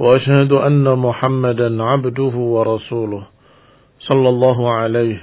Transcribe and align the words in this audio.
وأشهد 0.00 0.52
أن 0.52 0.86
محمدا 0.98 1.82
عبده 1.82 2.34
ورسوله 2.36 3.22
صلى 4.00 4.28
الله 4.28 4.58
عليه 4.72 5.20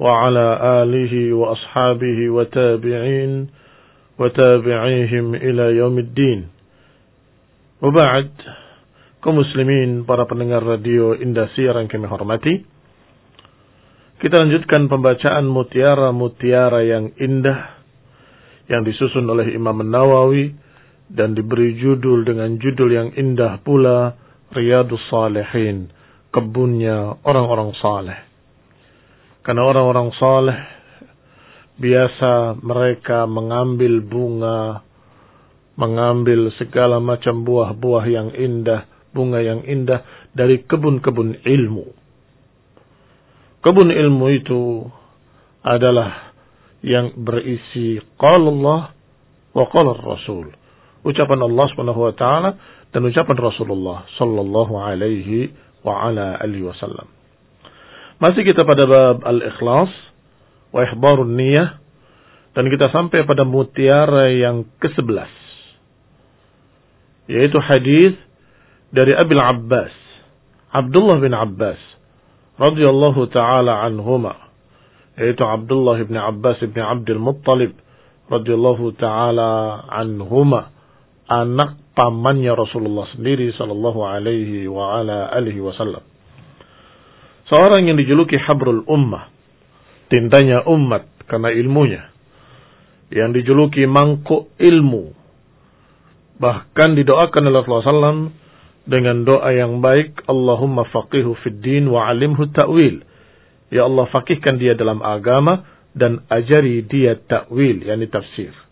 وعلى 0.00 0.46
آله 0.82 1.14
وأصحابه 1.32 2.18
وتابعين 2.30 3.32
وتابعيهم 4.18 5.26
إلى 5.34 5.64
يوم 5.76 5.96
الدين 5.98 6.40
وبعد 7.82 8.28
kaum 9.20 9.36
muslimin 9.36 10.08
para 10.08 10.24
pendengar 10.24 10.64
radio 10.64 11.12
Indasiar 11.12 11.76
yang 11.76 11.92
kami 11.92 12.08
hormati 12.08 12.64
kita 14.20 14.36
lanjutkan 14.36 14.88
pembacaan 14.88 15.44
mutiara-mutiara 15.44 16.80
yang 16.88 17.12
indah 17.20 17.80
yang 18.72 18.80
disusun 18.80 19.28
oleh 19.28 19.52
Imam 19.52 19.76
Nawawi 19.84 20.56
dan 21.09 21.37
diberi 21.37 21.77
judul 21.77 22.25
dengan 22.25 22.57
judul 22.57 22.89
yang 22.89 23.09
indah 23.13 23.61
pula 23.61 24.17
Riyadus 24.49 25.01
Salihin 25.11 25.93
kebunnya 26.33 27.21
orang-orang 27.23 27.71
saleh. 27.79 28.19
Karena 29.45 29.63
orang-orang 29.63 30.09
saleh 30.17 30.59
biasa 31.79 32.59
mereka 32.59 33.23
mengambil 33.29 34.03
bunga 34.03 34.83
mengambil 35.75 36.55
segala 36.55 37.03
macam 37.03 37.43
buah-buah 37.43 38.05
yang 38.07 38.29
indah 38.31 38.87
bunga 39.11 39.39
yang 39.39 39.63
indah 39.63 40.03
dari 40.35 40.63
kebun-kebun 40.67 41.39
ilmu. 41.43 41.87
Kebun 43.63 43.89
ilmu 43.91 44.25
itu 44.35 44.87
adalah 45.63 46.35
yang 46.83 47.15
berisi 47.15 48.03
qala 48.19 48.51
Allah 48.51 48.81
wa 49.55 49.65
qala 49.71 49.95
Rasul 49.95 50.64
ucapan 51.05 51.39
Allah 51.45 51.65
Subhanahu 51.69 52.01
wa 52.09 52.13
taala 52.17 52.57
dan 52.89 53.05
ucapan 53.05 53.37
Rasulullah 53.37 54.09
sallallahu 54.17 54.73
alaihi 54.73 55.53
wa 55.85 56.09
ala 56.09 56.41
alihi 56.41 56.65
wasallam. 56.65 57.05
Masih 58.17 58.41
kita 58.41 58.65
pada 58.65 58.89
bab 58.89 59.21
al-ikhlas 59.21 59.91
wa 60.73 60.79
ihbarun 60.81 61.37
niyah 61.37 61.77
dan 62.55 62.71
kita 62.71 62.89
sampai 62.89 63.27
pada 63.27 63.43
mutiara 63.43 64.31
yang 64.31 64.65
ke-11 64.79 65.27
yaitu 67.27 67.57
hadis 67.59 68.15
dari 68.95 69.11
Abil 69.11 69.41
Abbas 69.41 69.91
Abdullah 70.71 71.19
bin 71.19 71.35
Abbas 71.35 71.79
radhiyallahu 72.55 73.27
taala 73.31 73.83
anhuma 73.83 74.51
yaitu 75.19 75.43
Abdullah 75.43 75.99
bin 76.03 76.15
Abbas 76.15 76.59
bin 76.63 76.83
Abdul 76.83 77.19
Muttalib 77.19 77.75
radhiyallahu 78.31 78.95
taala 78.99 79.83
anhuma 79.91 80.74
anak 81.25 81.81
pamannya 81.97 82.53
Rasulullah 82.53 83.09
sendiri 83.15 83.49
sallallahu 83.55 84.01
alaihi 84.05 84.69
wa 84.69 85.01
ala 85.01 85.31
alihi 85.33 85.61
wasallam. 85.63 86.03
Seorang 87.45 87.85
yang 87.85 87.97
dijuluki 87.97 88.41
Habrul 88.41 88.85
Ummah, 88.89 89.29
tintanya 90.09 90.65
umat 90.65 91.05
karena 91.29 91.53
ilmunya. 91.53 92.09
Yang 93.13 93.41
dijuluki 93.41 93.85
mangkuk 93.85 94.49
ilmu. 94.57 95.13
Bahkan 96.41 96.89
didoakan 96.97 97.41
oleh 97.47 97.59
Rasulullah 97.61 97.85
SAW 97.85 98.33
dengan 98.89 99.21
doa 99.23 99.49
yang 99.53 99.77
baik, 99.77 100.25
Allahumma 100.25 100.89
faqihu 100.89 101.37
fid 101.45 101.61
din 101.61 101.85
wa 101.85 102.09
alimhu 102.09 102.49
ta'wil. 102.49 103.05
Ya 103.69 103.85
Allah 103.85 104.09
fakihkan 104.09 104.57
dia 104.57 104.73
dalam 104.73 105.05
agama 105.05 105.65
dan 105.93 106.25
ajari 106.33 106.81
dia 106.85 107.17
ta'wil, 107.17 107.85
yakni 107.85 108.09
tafsir. 108.09 108.64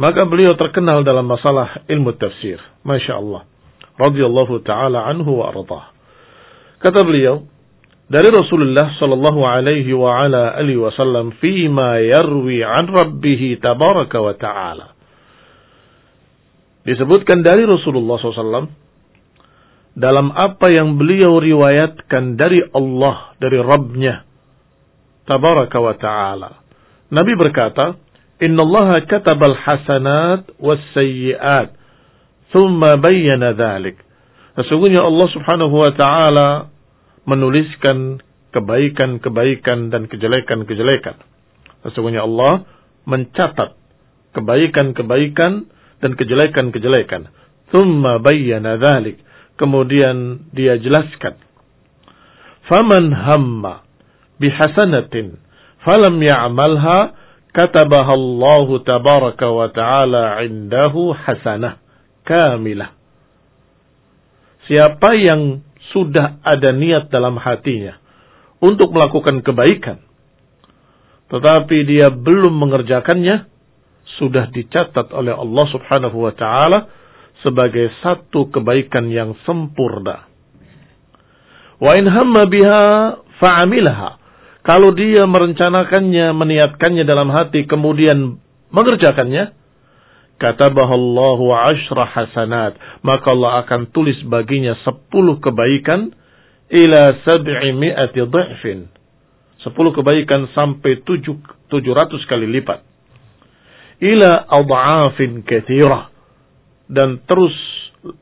Maka 0.00 0.24
beliau 0.24 0.56
terkenal 0.56 1.04
dalam 1.04 1.28
masalah 1.28 1.84
ilmu 1.84 2.16
tafsir. 2.16 2.56
Masya 2.88 3.20
Allah. 3.20 3.44
Radiyallahu 4.00 4.64
ta'ala 4.64 5.04
anhu 5.12 5.44
wa 5.44 5.52
ardah. 5.52 5.92
Kata 6.80 7.04
beliau, 7.04 7.44
dari 8.08 8.32
Rasulullah 8.32 8.96
sallallahu 8.96 9.44
alaihi 9.44 9.92
wa 9.92 10.24
ala 10.24 10.56
alihi 10.56 10.80
wasallam 10.80 11.36
fima 11.36 12.00
yarwi 12.00 12.64
an 12.64 12.88
rabbih 12.88 13.60
tabaraka 13.60 14.18
wa 14.24 14.32
ta'ala. 14.32 14.86
Disebutkan 16.80 17.44
dari 17.44 17.68
Rasulullah 17.68 18.16
SAW 18.16 18.72
dalam 20.00 20.32
apa 20.32 20.72
yang 20.72 20.96
beliau 20.96 21.36
riwayatkan 21.36 22.40
dari 22.40 22.64
Allah, 22.72 23.36
dari 23.36 23.60
Rabbnya, 23.60 24.24
tabaraka 25.28 25.76
wa 25.76 25.94
ta'ala. 25.94 26.50
Nabi 27.12 27.36
berkata, 27.36 28.00
Inna 28.40 28.64
Allah 28.64 29.04
katabal 29.04 29.52
hasanat 29.52 30.48
was 30.56 30.80
sayyiat. 30.96 31.76
Thumma 32.50 32.96
bayyana 32.96 33.52
dhalik. 33.52 34.00
Sesungguhnya 34.56 35.04
Allah 35.04 35.28
subhanahu 35.30 35.74
wa 35.76 35.92
ta'ala 35.94 36.48
menuliskan 37.28 38.24
kebaikan-kebaikan 38.50 39.92
dan 39.94 40.10
kejelekan-kejelekan. 40.10 41.20
Sesungguhnya 41.86 42.26
Allah 42.26 42.66
mencatat 43.06 43.76
kebaikan-kebaikan 44.34 45.68
dan 46.00 46.10
kejelekan-kejelekan. 46.16 47.30
Thumma 47.70 48.18
bayyana 48.18 48.80
dhalik. 48.80 49.20
Kemudian 49.60 50.48
dia 50.56 50.80
jelaskan. 50.80 51.36
Faman 52.66 53.12
hamma 53.12 53.84
bihasanatin 54.40 55.36
falam 55.84 56.16
ya'malha 56.18 57.12
katabaha 57.54 58.12
Allah 58.14 58.68
tabaraka 58.82 59.46
wa 59.50 59.68
ta'ala 59.70 60.42
indahu 60.46 61.14
hasanah 61.14 61.82
kamilah. 62.26 62.94
Siapa 64.70 65.18
yang 65.18 65.66
sudah 65.90 66.38
ada 66.46 66.70
niat 66.70 67.10
dalam 67.10 67.34
hatinya 67.40 67.98
untuk 68.62 68.94
melakukan 68.94 69.42
kebaikan, 69.42 69.98
tetapi 71.30 71.76
dia 71.86 72.10
belum 72.10 72.54
mengerjakannya, 72.58 73.50
sudah 74.18 74.52
dicatat 74.52 75.10
oleh 75.16 75.32
Allah 75.32 75.66
subhanahu 75.70 76.28
wa 76.28 76.34
ta'ala 76.34 76.78
sebagai 77.40 77.88
satu 78.04 78.52
kebaikan 78.52 79.08
yang 79.08 79.32
sempurna. 79.48 80.28
Wa 81.80 81.96
in 81.96 82.04
hamma 82.04 82.44
biha 82.44 82.82
fa'amilaha. 83.40 84.19
Kalau 84.70 84.94
dia 84.94 85.26
merencanakannya, 85.26 86.30
meniatkannya 86.30 87.02
dalam 87.02 87.26
hati, 87.34 87.66
kemudian 87.66 88.38
mengerjakannya, 88.70 89.50
kata 90.38 90.70
Allahu 90.70 91.50
ashra 91.50 92.06
hasanat. 92.06 92.78
Maka 93.02 93.34
Allah 93.34 93.66
akan 93.66 93.90
tulis 93.90 94.14
baginya 94.30 94.78
sepuluh 94.86 95.42
kebaikan 95.42 96.14
ila 96.70 97.02
sab'i 97.26 97.74
mi'ati 97.74 98.22
dha'fin. 98.30 98.86
Sepuluh 99.66 99.90
kebaikan 99.90 100.46
sampai 100.54 101.02
tujuh, 101.02 101.42
ratus 101.90 102.22
kali 102.30 102.46
lipat. 102.46 102.86
Ila 103.98 104.54
adha'afin 104.54 105.42
kathirah. 105.50 106.14
Dan 106.86 107.26
terus 107.26 107.58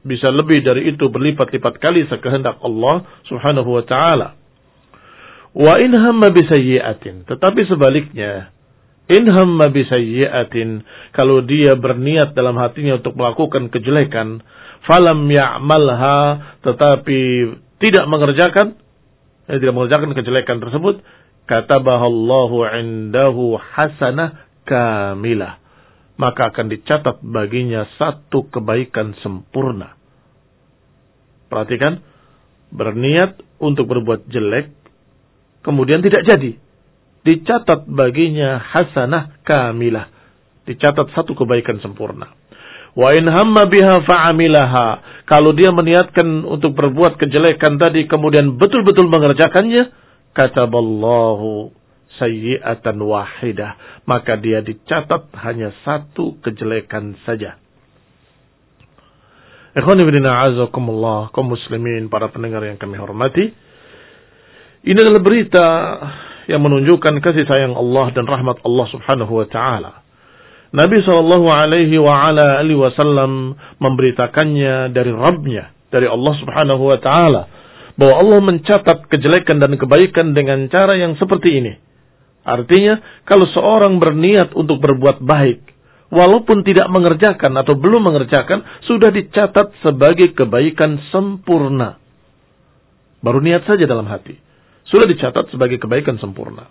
bisa 0.00 0.32
lebih 0.32 0.64
dari 0.64 0.96
itu 0.96 1.12
berlipat-lipat 1.12 1.76
kali 1.76 2.08
sekehendak 2.08 2.56
Allah 2.64 3.04
subhanahu 3.28 3.68
wa 3.68 3.84
ta'ala. 3.84 4.37
Wa 5.56 5.80
in 5.80 5.92
hamma 5.96 6.28
bisayyi'atin. 6.32 7.24
Tetapi 7.24 7.60
sebaliknya, 7.68 8.52
in 9.08 9.24
hamma 9.28 9.72
bisayyi'atin, 9.72 10.84
kalau 11.16 11.40
dia 11.40 11.76
berniat 11.78 12.36
dalam 12.36 12.56
hatinya 12.60 13.00
untuk 13.00 13.16
melakukan 13.16 13.72
kejelekan, 13.72 14.44
falam 14.84 15.24
ya'malha, 15.28 16.60
tetapi 16.62 17.20
tidak 17.80 18.04
mengerjakan, 18.06 18.76
eh, 19.48 19.56
tidak 19.56 19.74
mengerjakan 19.74 20.12
kejelekan 20.12 20.58
tersebut, 20.60 21.00
kata 21.48 21.80
bahallahu 21.80 22.68
indahu 22.68 23.56
hasanah 23.56 24.46
kamilah. 24.68 25.58
Maka 26.18 26.50
akan 26.50 26.66
dicatat 26.66 27.22
baginya 27.22 27.86
satu 27.96 28.50
kebaikan 28.50 29.14
sempurna. 29.22 29.94
Perhatikan, 31.46 32.02
berniat 32.74 33.38
untuk 33.62 33.88
berbuat 33.88 34.26
jelek, 34.28 34.74
kemudian 35.68 36.00
tidak 36.00 36.24
jadi. 36.24 36.56
Dicatat 37.28 37.84
baginya 37.92 38.56
hasanah 38.56 39.44
kamilah. 39.44 40.08
Dicatat 40.64 41.12
satu 41.12 41.36
kebaikan 41.36 41.76
sempurna. 41.84 42.32
Wa 42.96 43.12
in 43.12 43.28
hamma 43.28 43.68
biha 43.68 44.00
fa'amilaha. 44.08 44.88
Kalau 45.28 45.52
dia 45.52 45.68
meniatkan 45.68 46.48
untuk 46.48 46.72
berbuat 46.72 47.20
kejelekan 47.20 47.76
tadi 47.76 48.08
kemudian 48.08 48.56
betul-betul 48.56 49.12
mengerjakannya, 49.12 49.92
kataballahu 50.32 51.76
sayyi'atan 52.16 52.96
wahidah. 52.96 54.02
Maka 54.08 54.40
dia 54.40 54.64
dicatat 54.64 55.28
hanya 55.44 55.76
satu 55.84 56.40
kejelekan 56.40 57.20
saja. 57.28 57.60
Ikhwan 59.76 60.00
ibn 60.00 60.24
a'azakumullah, 60.24 61.30
kaum 61.30 61.52
muslimin, 61.52 62.08
para 62.08 62.32
pendengar 62.32 62.64
yang 62.64 62.80
kami 62.80 62.96
hormati. 62.98 63.67
Ini 64.86 64.98
adalah 64.98 65.22
berita 65.22 65.66
yang 66.46 66.62
menunjukkan 66.64 67.20
kasih 67.20 67.44
sayang 67.44 67.74
Allah 67.74 68.14
dan 68.14 68.24
rahmat 68.24 68.62
Allah 68.62 68.86
subhanahu 68.88 69.32
wa 69.42 69.46
ta'ala. 69.46 69.92
Nabi 70.68 71.00
Shallallahu 71.00 71.48
Alaihi 71.48 71.96
Wasallam 72.76 73.56
memberitakannya 73.80 74.92
dari 74.92 75.12
Rabbnya, 75.16 75.72
dari 75.88 76.04
Allah 76.04 76.34
Subhanahu 76.36 76.92
Wa 76.92 76.98
Taala, 77.00 77.42
bahwa 77.96 78.14
Allah 78.20 78.40
mencatat 78.44 79.08
kejelekan 79.08 79.64
dan 79.64 79.80
kebaikan 79.80 80.36
dengan 80.36 80.68
cara 80.68 81.00
yang 81.00 81.16
seperti 81.16 81.64
ini. 81.64 81.72
Artinya, 82.44 83.24
kalau 83.24 83.48
seorang 83.48 83.96
berniat 83.96 84.52
untuk 84.52 84.80
berbuat 84.84 85.24
baik, 85.24 85.60
walaupun 86.12 86.64
tidak 86.64 86.88
mengerjakan 86.92 87.56
atau 87.56 87.72
belum 87.76 88.12
mengerjakan, 88.12 88.64
sudah 88.84 89.08
dicatat 89.08 89.72
sebagai 89.80 90.36
kebaikan 90.36 91.00
sempurna. 91.08 91.96
Baru 93.24 93.40
niat 93.40 93.64
saja 93.64 93.88
dalam 93.88 94.04
hati. 94.04 94.47
Sudah 94.88 95.04
dicatat 95.04 95.52
sebagai 95.52 95.76
kebaikan 95.80 96.16
sempurna. 96.16 96.68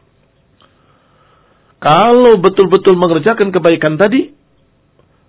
Kalau 1.78 2.42
betul-betul 2.42 2.98
mengerjakan 2.98 3.54
kebaikan 3.54 4.02
tadi, 4.02 4.34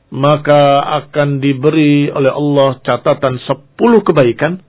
maka 0.08 0.80
akan 1.04 1.44
diberi 1.44 2.08
oleh 2.08 2.32
Allah 2.32 2.80
catatan 2.80 3.36
10 3.44 4.08
kebaikan 4.08 4.64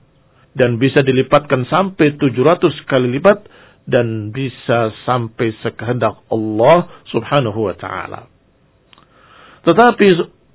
dan 0.60 0.76
bisa 0.76 1.00
dilipatkan 1.00 1.64
sampai 1.72 2.20
700 2.20 2.90
kali 2.92 3.08
lipat 3.16 3.48
dan 3.88 4.36
bisa 4.36 4.92
sampai 5.08 5.56
sekehendak 5.64 6.20
Allah 6.28 6.92
subhanahu 7.16 7.72
wa 7.72 7.76
ta'ala. 7.80 8.28
Tetapi, 9.64 10.08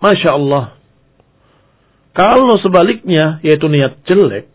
Masya 0.05 0.31
Allah, 0.37 0.77
kalau 2.13 2.61
sebaliknya, 2.61 3.41
yaitu 3.41 3.67
niat 3.73 4.05
jelek, 4.05 4.53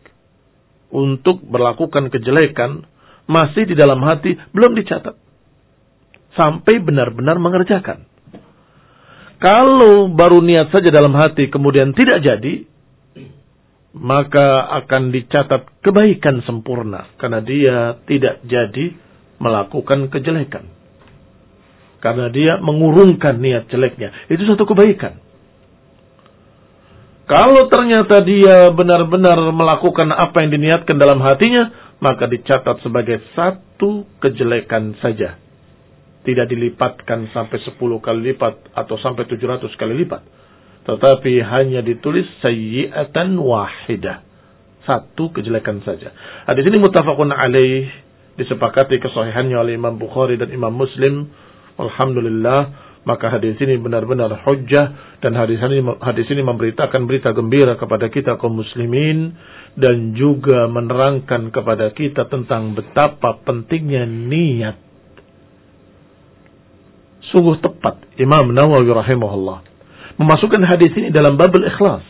untuk 0.90 1.42
melakukan 1.46 2.10
kejelekan, 2.14 2.86
masih 3.30 3.70
di 3.70 3.78
dalam 3.78 4.02
hati, 4.02 4.34
belum 4.50 4.74
dicatat 4.74 5.14
sampai 6.34 6.82
benar-benar 6.82 7.38
mengerjakan. 7.38 8.10
Kalau 9.40 10.12
baru 10.12 10.44
niat 10.44 10.74
saja 10.74 10.92
dalam 10.92 11.16
hati 11.16 11.48
kemudian 11.48 11.96
tidak 11.96 12.20
jadi, 12.26 12.68
maka 13.96 14.68
akan 14.84 15.16
dicatat 15.16 15.82
kebaikan 15.82 16.44
sempurna 16.44 17.08
karena 17.18 17.40
dia 17.40 17.78
tidak 18.04 18.44
jadi 18.44 18.94
melakukan 19.40 20.12
kejelekan. 20.12 20.68
Karena 22.00 22.32
dia 22.32 22.56
mengurungkan 22.64 23.44
niat 23.44 23.68
jeleknya. 23.68 24.32
Itu 24.32 24.48
satu 24.48 24.64
kebaikan. 24.64 25.20
Kalau 27.28 27.68
ternyata 27.70 28.26
dia 28.26 28.72
benar-benar 28.74 29.52
melakukan 29.54 30.10
apa 30.10 30.42
yang 30.42 30.50
diniatkan 30.50 30.98
dalam 30.98 31.20
hatinya, 31.22 31.89
maka 32.00 32.28
dicatat 32.32 32.80
sebagai 32.84 33.20
satu 33.36 34.08
kejelekan 34.24 34.96
saja 35.04 35.40
tidak 36.24 36.52
dilipatkan 36.52 37.32
sampai 37.32 37.58
10 37.64 37.80
kali 37.80 38.34
lipat 38.34 38.76
atau 38.76 38.96
sampai 39.00 39.24
700 39.26 39.72
kali 39.80 40.04
lipat. 40.04 40.22
Tetapi 40.84 41.34
hanya 41.44 41.80
ditulis 41.80 42.28
sayyi'atan 42.44 43.40
wahidah. 43.40 44.26
Satu 44.84 45.30
kejelekan 45.32 45.86
saja. 45.86 46.12
Hadis 46.50 46.66
ini 46.66 46.82
mutafakun 46.82 47.30
alaih 47.30 47.88
disepakati 48.40 48.98
kesahihannya 48.98 49.58
oleh 49.60 49.74
Imam 49.78 50.00
Bukhari 50.00 50.40
dan 50.40 50.50
Imam 50.50 50.74
Muslim. 50.74 51.30
Alhamdulillah 51.80 52.90
maka 53.08 53.32
hadis 53.32 53.56
ini 53.64 53.80
benar-benar 53.80 54.44
hujjah 54.44 55.18
dan 55.24 55.32
hadis 55.34 55.58
ini 55.64 55.80
hadis 56.04 56.28
ini 56.28 56.44
memberitakan 56.44 57.08
berita 57.08 57.32
gembira 57.32 57.80
kepada 57.80 58.12
kita 58.12 58.36
kaum 58.36 58.60
muslimin 58.60 59.40
dan 59.78 60.18
juga 60.18 60.66
menerangkan 60.72 61.54
kepada 61.54 61.92
kita 61.94 62.26
tentang 62.32 62.74
betapa 62.74 63.38
pentingnya 63.44 64.06
niat 64.08 64.90
Sungguh 67.30 67.62
tepat 67.62 68.02
Imam 68.18 68.50
Nawawi 68.50 68.90
rahimahullah 68.90 69.70
memasukkan 70.20 70.62
hadis 70.68 70.92
ini 71.00 71.10
dalam 71.16 71.40
babul 71.40 71.64
ikhlas. 71.64 72.04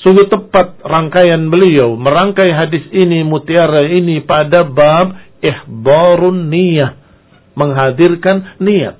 Sungguh 0.00 0.30
tepat 0.30 0.80
rangkaian 0.80 1.50
beliau 1.50 1.98
merangkai 1.98 2.54
hadis 2.54 2.86
ini 2.94 3.26
mutiara 3.26 3.82
ini 3.84 4.22
pada 4.22 4.62
bab 4.62 5.18
ihbarun 5.42 6.48
niyah, 6.48 6.94
menghadirkan 7.58 8.56
niat. 8.62 8.96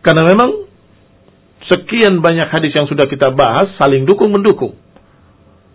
Karena 0.00 0.24
memang 0.26 0.66
sekian 1.68 2.24
banyak 2.24 2.48
hadis 2.48 2.72
yang 2.72 2.88
sudah 2.88 3.04
kita 3.06 3.30
bahas 3.30 3.70
saling 3.76 4.08
dukung 4.08 4.32
mendukung. 4.32 4.74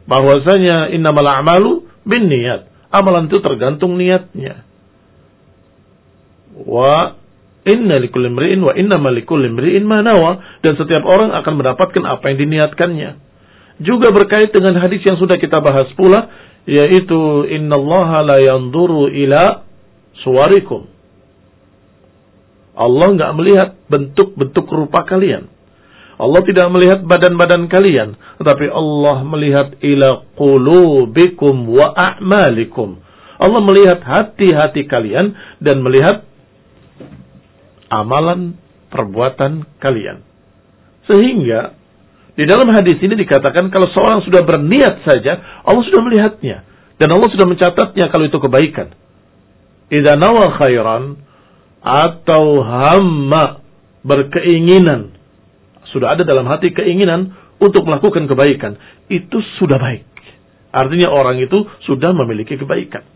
Bahwasanya 0.05 0.93
innamal 0.93 1.25
a'malu 1.25 1.85
bin 2.05 2.29
niat. 2.29 2.69
Amalan 2.93 3.27
itu 3.27 3.41
tergantung 3.41 3.97
niatnya. 3.97 4.63
Wa 6.55 7.19
Inna 7.65 7.97
likulli 7.97 8.29
imri'in 8.29 8.61
wa 8.61 8.77
inna 8.77 9.01
likulli 9.09 9.49
imri'in 9.49 9.89
ma 9.89 10.05
nawa 10.05 10.61
dan 10.61 10.77
setiap 10.77 11.01
orang 11.01 11.33
akan 11.33 11.53
mendapatkan 11.57 12.03
apa 12.05 12.29
yang 12.29 12.37
diniatkannya. 12.45 13.11
Juga 13.81 14.13
berkait 14.13 14.53
dengan 14.53 14.77
hadis 14.77 15.01
yang 15.01 15.17
sudah 15.17 15.41
kita 15.41 15.65
bahas 15.65 15.89
pula 15.97 16.29
yaitu 16.69 17.49
innallaha 17.49 18.21
la 18.21 18.37
yanzuru 18.37 19.09
ila 19.09 19.65
suwarikum. 20.21 20.85
Allah 22.77 23.07
nggak 23.17 23.33
melihat 23.33 23.69
bentuk-bentuk 23.89 24.69
rupa 24.69 25.01
kalian. 25.09 25.49
Allah 26.15 26.41
tidak 26.47 26.67
melihat 26.71 26.99
badan-badan 27.03 27.67
kalian, 27.67 28.15
tetapi 28.39 28.71
Allah 28.71 29.17
melihat 29.27 29.75
ila 29.83 30.23
qulubikum 30.39 31.67
wa 31.67 31.91
a'malikum. 31.91 33.03
Allah 33.35 33.59
melihat 33.59 33.99
hati-hati 33.99 34.87
kalian 34.87 35.35
dan 35.59 35.83
melihat 35.83 36.23
amalan 37.91 38.55
perbuatan 38.87 39.67
kalian. 39.83 40.23
Sehingga 41.03 41.75
di 42.35 42.43
dalam 42.47 42.71
hadis 42.71 42.95
ini 43.03 43.19
dikatakan 43.19 43.67
kalau 43.71 43.91
seorang 43.91 44.23
sudah 44.23 44.43
berniat 44.43 45.03
saja, 45.03 45.63
Allah 45.67 45.83
sudah 45.83 45.99
melihatnya 45.99 46.63
dan 46.95 47.07
Allah 47.11 47.27
sudah 47.31 47.43
mencatatnya 47.43 48.07
kalau 48.07 48.27
itu 48.27 48.39
kebaikan. 48.39 48.95
Idza 49.91 50.15
nawa 50.15 50.55
khairan 50.55 51.19
atau 51.83 52.63
hamma 52.63 53.61
berkeinginan 54.01 55.14
sudah 55.95 56.19
ada 56.19 56.27
dalam 56.27 56.43
hati 56.51 56.75
keinginan 56.75 57.31
untuk 57.63 57.87
melakukan 57.87 58.27
kebaikan, 58.27 58.75
itu 59.07 59.39
sudah 59.55 59.79
baik. 59.79 60.03
Artinya 60.75 61.07
orang 61.07 61.39
itu 61.39 61.63
sudah 61.87 62.11
memiliki 62.11 62.59
kebaikan. 62.59 63.07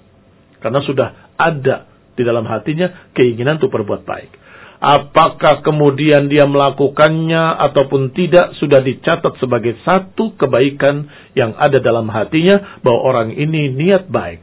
Karena 0.64 0.80
sudah 0.80 1.36
ada 1.36 1.92
di 2.16 2.24
dalam 2.24 2.48
hatinya 2.48 3.12
keinginan 3.12 3.60
untuk 3.60 3.76
berbuat 3.76 4.08
baik. 4.08 4.32
Apakah 4.80 5.60
kemudian 5.60 6.32
dia 6.32 6.48
melakukannya 6.48 7.60
ataupun 7.68 8.16
tidak 8.16 8.56
sudah 8.64 8.80
dicatat 8.80 9.36
sebagai 9.44 9.76
satu 9.84 10.40
kebaikan 10.40 11.12
yang 11.36 11.52
ada 11.60 11.84
dalam 11.84 12.08
hatinya 12.08 12.80
bahwa 12.80 13.00
orang 13.04 13.30
ini 13.36 13.76
niat 13.76 14.08
baik. 14.08 14.40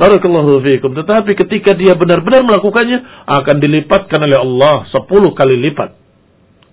Barakallahu 0.00 0.64
fiikum. 0.64 0.96
Tetapi 0.96 1.36
ketika 1.36 1.76
dia 1.76 1.92
benar-benar 1.92 2.40
melakukannya 2.48 3.28
akan 3.28 3.56
dilipatkan 3.60 4.24
oleh 4.24 4.40
Allah 4.40 4.88
10 4.88 5.04
kali 5.36 5.60
lipat. 5.68 6.00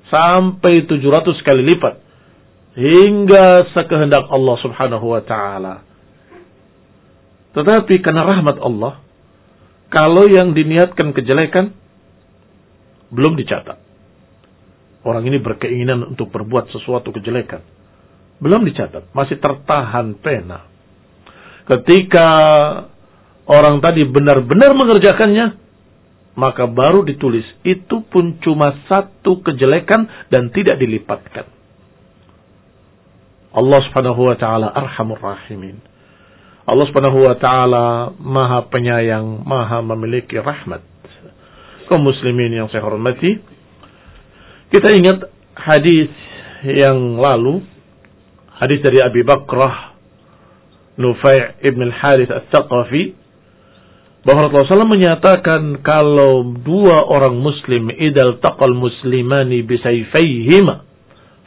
Sampai 0.07 0.87
700 0.87 1.43
kali 1.43 1.63
lipat. 1.75 1.95
Hingga 2.77 3.73
sekehendak 3.73 4.29
Allah 4.29 4.55
subhanahu 4.61 5.05
wa 5.17 5.21
ta'ala. 5.25 5.81
Tetapi 7.57 8.05
karena 8.05 8.21
rahmat 8.21 8.61
Allah, 8.61 9.01
kalau 9.89 10.29
yang 10.29 10.53
diniatkan 10.53 11.09
kejelekan 11.17 11.73
belum 13.09 13.39
dicatat. 13.39 13.79
Orang 15.07 15.23
ini 15.23 15.39
berkeinginan 15.39 16.03
untuk 16.03 16.27
berbuat 16.35 16.67
sesuatu 16.75 17.15
kejelekan. 17.15 17.63
Belum 18.43 18.61
dicatat, 18.67 19.09
masih 19.15 19.39
tertahan 19.39 20.13
pena. 20.19 20.67
Ketika 21.65 22.27
orang 23.47 23.79
tadi 23.79 24.03
benar-benar 24.05 24.75
mengerjakannya, 24.75 25.66
maka 26.37 26.69
baru 26.69 27.01
ditulis 27.01 27.43
itu 27.65 28.05
pun 28.13 28.37
cuma 28.45 28.77
satu 28.85 29.41
kejelekan 29.41 30.05
dan 30.29 30.53
tidak 30.53 30.77
dilipatkan. 30.77 31.49
Allah 33.57 33.79
Subhanahu 33.89 34.29
wa 34.29 34.37
taala 34.37 34.69
arhamur 34.69 35.17
rahimin. 35.17 35.81
Allah 36.69 36.85
Subhanahu 36.93 37.25
wa 37.25 37.35
taala 37.41 38.13
Maha 38.21 38.69
Penyayang, 38.69 39.41
Maha 39.41 39.81
memiliki 39.81 40.37
rahmat. 40.37 40.85
Kaum 41.89 42.05
muslimin 42.05 42.53
yang 42.53 42.69
saya 42.69 42.85
hormati, 42.85 43.39
kita 44.69 44.93
ingat 44.93 45.31
hadis 45.57 46.11
yang 46.67 47.17
lalu, 47.17 47.65
hadis 48.61 48.83
dari 48.85 48.99
Abi 49.01 49.23
Bakrah 49.25 49.95
Nufai' 50.99 51.63
ibn 51.63 51.81
al-Harith 51.87 52.29
al-Thaqafi, 52.29 53.15
bahwa 54.27 54.51
Rasulullah 54.51 54.83
SAW 54.83 54.91
menyatakan 54.91 55.61
kalau 55.87 56.51
dua 56.51 57.07
orang 57.07 57.39
muslim 57.39 57.87
idal 57.95 58.43
taqal 58.43 58.75
muslimani 58.75 59.63
bisayfayhima 59.63 60.83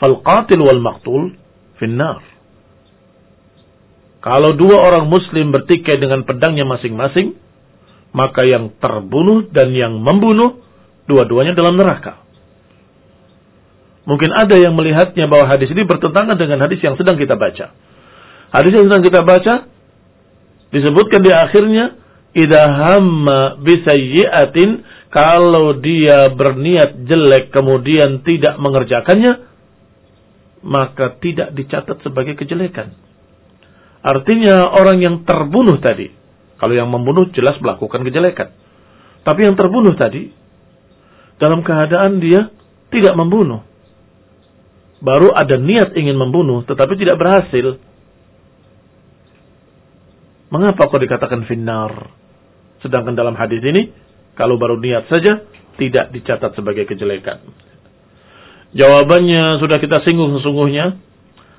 fal 0.00 0.24
qatil 0.24 0.64
wal 0.64 0.80
maqtul 0.80 1.36
finnar. 1.76 2.24
Kalau 4.24 4.56
dua 4.56 4.80
orang 4.80 5.12
muslim 5.12 5.52
bertikai 5.52 6.00
dengan 6.00 6.24
pedangnya 6.24 6.64
masing-masing, 6.64 7.36
maka 8.16 8.48
yang 8.48 8.72
terbunuh 8.80 9.52
dan 9.52 9.76
yang 9.76 10.00
membunuh 10.00 10.64
dua-duanya 11.04 11.52
dalam 11.52 11.76
neraka. 11.76 12.24
Mungkin 14.08 14.32
ada 14.32 14.56
yang 14.56 14.72
melihatnya 14.72 15.28
bahwa 15.28 15.52
hadis 15.52 15.68
ini 15.68 15.84
bertentangan 15.84 16.40
dengan 16.40 16.64
hadis 16.64 16.80
yang 16.80 16.96
sedang 16.96 17.20
kita 17.20 17.36
baca. 17.36 17.76
Hadis 18.56 18.72
yang 18.72 18.88
sedang 18.88 19.04
kita 19.04 19.20
baca 19.20 19.68
disebutkan 20.72 21.20
di 21.20 21.28
akhirnya 21.28 21.99
idza 22.36 22.62
hamma 22.62 23.58
bisayyi'atin 23.62 24.86
kalau 25.10 25.78
dia 25.78 26.30
berniat 26.34 27.06
jelek 27.06 27.50
kemudian 27.50 28.22
tidak 28.22 28.58
mengerjakannya 28.62 29.50
maka 30.60 31.16
tidak 31.18 31.56
dicatat 31.56 32.04
sebagai 32.04 32.36
kejelekan. 32.36 32.92
Artinya 34.00 34.70
orang 34.76 35.00
yang 35.00 35.16
terbunuh 35.24 35.80
tadi, 35.80 36.08
kalau 36.60 36.72
yang 36.76 36.88
membunuh 36.88 37.28
jelas 37.32 37.56
melakukan 37.60 38.04
kejelekan. 38.04 38.52
Tapi 39.24 39.40
yang 39.44 39.56
terbunuh 39.56 39.96
tadi 39.96 40.32
dalam 41.40 41.64
keadaan 41.64 42.20
dia 42.20 42.48
tidak 42.92 43.16
membunuh 43.16 43.64
baru 45.00 45.32
ada 45.32 45.56
niat 45.56 45.96
ingin 45.96 46.14
membunuh 46.14 46.62
tetapi 46.68 46.94
tidak 47.00 47.16
berhasil. 47.16 47.80
Mengapa 50.52 50.90
kok 50.90 51.00
dikatakan 51.00 51.48
finnar? 51.48 52.19
Sedangkan 52.80 53.16
dalam 53.16 53.36
hadis 53.36 53.60
ini 53.60 53.92
kalau 54.36 54.56
baru 54.56 54.80
niat 54.80 55.08
saja 55.12 55.44
tidak 55.76 56.12
dicatat 56.12 56.56
sebagai 56.56 56.88
kejelekan. 56.88 57.40
Jawabannya 58.76 59.58
sudah 59.58 59.82
kita 59.82 60.00
singgung 60.06 60.30
sesungguhnya 60.38 60.96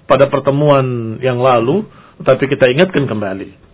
pada 0.08 0.32
pertemuan 0.32 1.18
yang 1.20 1.42
lalu, 1.44 1.84
tapi 2.24 2.48
kita 2.48 2.72
ingatkan 2.72 3.06
kembali 3.10 3.72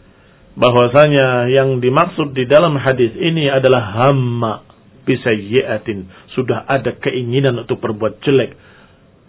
bahwasanya 0.58 1.54
yang 1.54 1.77
dimaksud 1.77 2.34
di 2.34 2.50
dalam 2.50 2.74
hadis 2.82 3.13
ini 3.13 3.46
adalah 3.46 3.94
hamma 3.94 4.66
bisayyi'atin. 5.06 6.34
Sudah 6.34 6.66
ada 6.66 6.98
keinginan 6.98 7.62
untuk 7.62 7.77
berbuat 7.77 8.25
jelek, 8.25 8.58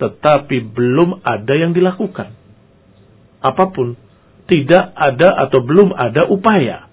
tetapi 0.00 0.72
belum 0.72 1.20
ada 1.20 1.54
yang 1.54 1.76
dilakukan. 1.76 2.32
Apa 3.44 3.70
pun, 3.70 3.94
tidak 4.48 4.96
ada 4.96 5.36
atau 5.46 5.60
belum 5.60 5.92
ada 5.92 6.26
upaya 6.26 6.87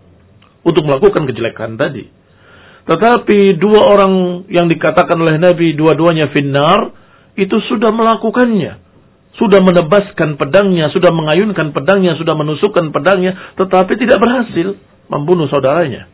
untuk 0.66 0.84
melakukan 0.84 1.30
kejelekan 1.30 1.78
tadi. 1.78 2.10
Tetapi 2.86 3.58
dua 3.58 3.82
orang 3.82 4.46
yang 4.50 4.70
dikatakan 4.70 5.18
oleh 5.18 5.38
Nabi 5.38 5.74
dua-duanya 5.74 6.30
finnar 6.34 6.94
itu 7.38 7.58
sudah 7.70 7.90
melakukannya. 7.94 8.84
Sudah 9.36 9.60
menebaskan 9.60 10.40
pedangnya, 10.40 10.88
sudah 10.96 11.12
mengayunkan 11.12 11.76
pedangnya, 11.76 12.16
sudah 12.16 12.40
menusukkan 12.40 12.96
pedangnya, 12.96 13.56
tetapi 13.60 14.00
tidak 14.00 14.16
berhasil 14.16 14.80
membunuh 15.12 15.52
saudaranya. 15.52 16.08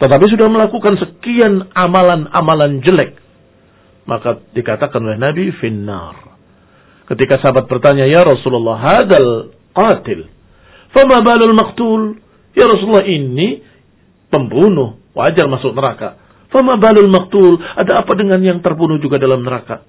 Tetapi 0.00 0.24
sudah 0.32 0.48
melakukan 0.48 0.96
sekian 0.96 1.68
amalan-amalan 1.76 2.80
jelek 2.80 3.20
maka 4.06 4.40
dikatakan 4.54 5.02
oleh 5.02 5.18
Nabi 5.18 5.50
finnar. 5.58 6.38
Ketika 7.10 7.42
sahabat 7.42 7.66
bertanya, 7.66 8.06
"Ya 8.06 8.22
Rasulullah, 8.22 8.78
hadal 8.78 9.54
qatil. 9.74 10.30
Fama 10.94 11.22
balul 11.26 11.54
maqtul?" 11.54 12.22
Ya 12.56 12.64
Rasulullah, 12.64 13.04
ini 13.04 13.60
pembunuh, 14.32 14.96
wajar 15.12 15.44
masuk 15.46 15.76
neraka. 15.76 16.16
Fama 16.48 16.80
balul 16.80 17.12
maqtul? 17.12 17.60
Ada 17.60 18.00
apa 18.00 18.12
dengan 18.16 18.40
yang 18.40 18.64
terbunuh 18.64 18.96
juga 18.96 19.20
dalam 19.20 19.44
neraka? 19.44 19.84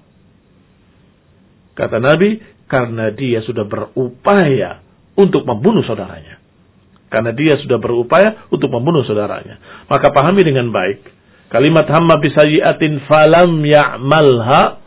Kata 1.72 1.96
Nabi, 1.96 2.36
karena 2.68 3.08
dia 3.16 3.40
sudah 3.40 3.64
berupaya 3.64 4.84
untuk 5.16 5.48
membunuh 5.48 5.80
saudaranya. 5.88 6.36
Karena 7.08 7.32
dia 7.32 7.56
sudah 7.56 7.80
berupaya 7.80 8.44
untuk 8.52 8.68
membunuh 8.68 9.00
saudaranya. 9.08 9.88
Maka 9.88 10.12
pahami 10.12 10.44
dengan 10.44 10.68
baik 10.68 11.18
Kalimat 11.48 11.88
hamma 11.88 12.20
bisayiatin 12.20 13.08
falam 13.08 13.64
ya'malha. 13.64 14.84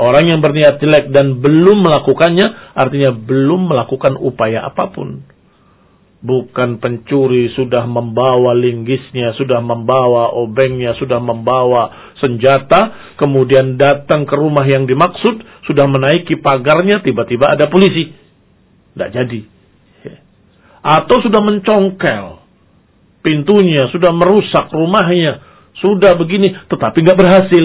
Orang 0.00 0.32
yang 0.32 0.40
berniat 0.40 0.80
jelek 0.80 1.12
dan 1.12 1.44
belum 1.44 1.84
melakukannya, 1.84 2.72
artinya 2.72 3.12
belum 3.12 3.68
melakukan 3.68 4.16
upaya 4.16 4.64
apa 4.64 4.92
pun. 4.92 5.24
Bukan 6.20 6.84
pencuri 6.84 7.48
sudah 7.56 7.88
membawa 7.88 8.52
linggisnya, 8.52 9.32
sudah 9.40 9.64
membawa 9.64 10.36
obengnya, 10.36 10.92
sudah 11.00 11.16
membawa 11.16 12.12
senjata, 12.20 13.16
kemudian 13.16 13.80
datang 13.80 14.28
ke 14.28 14.36
rumah 14.36 14.68
yang 14.68 14.84
dimaksud, 14.84 15.40
sudah 15.64 15.88
menaiki 15.88 16.36
pagarnya, 16.36 17.00
tiba-tiba 17.00 17.48
ada 17.48 17.72
polisi. 17.72 18.12
Tidak 18.92 19.10
jadi. 19.16 19.40
Atau 20.80 21.24
sudah 21.24 21.40
mencongkel 21.40 22.40
pintunya, 23.24 23.88
sudah 23.88 24.12
merusak 24.12 24.72
rumahnya, 24.72 25.40
sudah 25.80 26.16
begini, 26.16 26.52
tetapi 26.68 27.00
nggak 27.00 27.18
berhasil. 27.20 27.64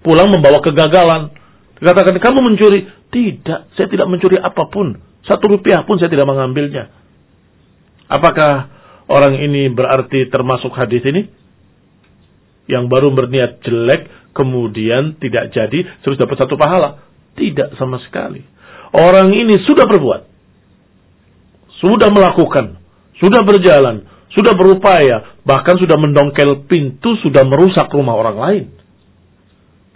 Pulang 0.00 0.32
membawa 0.32 0.64
kegagalan. 0.64 1.34
Katakan, 1.78 2.16
kamu 2.16 2.38
mencuri. 2.42 2.86
Tidak, 3.08 3.76
saya 3.76 3.88
tidak 3.88 4.08
mencuri 4.08 4.36
apa 4.36 4.68
pun. 4.68 4.96
Satu 5.24 5.48
rupiah 5.48 5.84
pun 5.84 5.96
saya 6.00 6.12
tidak 6.12 6.28
mengambilnya. 6.28 6.92
Apakah 8.08 8.72
orang 9.08 9.36
ini 9.38 9.68
berarti 9.72 10.28
termasuk 10.32 10.72
hadis 10.74 11.04
ini? 11.04 11.28
Yang 12.68 12.84
baru 12.92 13.08
berniat 13.12 13.64
jelek, 13.64 14.32
kemudian 14.36 15.16
tidak 15.20 15.52
jadi, 15.52 15.88
terus 16.04 16.20
dapat 16.20 16.36
satu 16.36 16.56
pahala. 16.60 17.00
Tidak 17.36 17.78
sama 17.80 17.96
sekali. 18.04 18.44
Orang 18.92 19.32
ini 19.32 19.60
sudah 19.64 19.88
berbuat. 19.88 20.22
Sudah 21.80 22.10
melakukan. 22.12 22.76
Sudah 23.20 23.40
berjalan 23.46 24.04
sudah 24.38 24.52
berupaya, 24.54 25.40
bahkan 25.42 25.80
sudah 25.80 25.96
mendongkel 25.96 26.68
pintu, 26.68 27.16
sudah 27.24 27.48
merusak 27.48 27.88
rumah 27.90 28.14
orang 28.14 28.38
lain. 28.38 28.64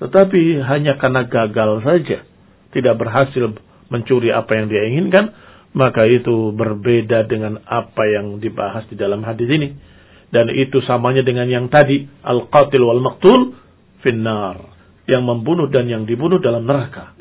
Tetapi 0.00 0.64
hanya 0.64 0.96
karena 0.96 1.28
gagal 1.28 1.84
saja, 1.84 2.24
tidak 2.72 2.94
berhasil 2.96 3.54
mencuri 3.92 4.32
apa 4.32 4.56
yang 4.56 4.66
dia 4.72 4.88
inginkan, 4.88 5.36
maka 5.72 6.04
itu 6.04 6.52
berbeda 6.52 7.24
dengan 7.28 7.60
apa 7.64 8.04
yang 8.08 8.40
dibahas 8.40 8.84
di 8.88 8.96
dalam 8.96 9.24
hadis 9.24 9.48
ini. 9.48 9.72
Dan 10.32 10.48
itu 10.48 10.80
samanya 10.88 11.20
dengan 11.20 11.44
yang 11.44 11.68
tadi, 11.68 12.08
al-qatil 12.24 12.80
wal 12.80 13.04
maqtul 13.04 13.52
finnar. 14.00 14.72
Yang 15.04 15.22
membunuh 15.28 15.68
dan 15.68 15.88
yang 15.88 16.08
dibunuh 16.08 16.40
dalam 16.40 16.64
neraka. 16.64 17.12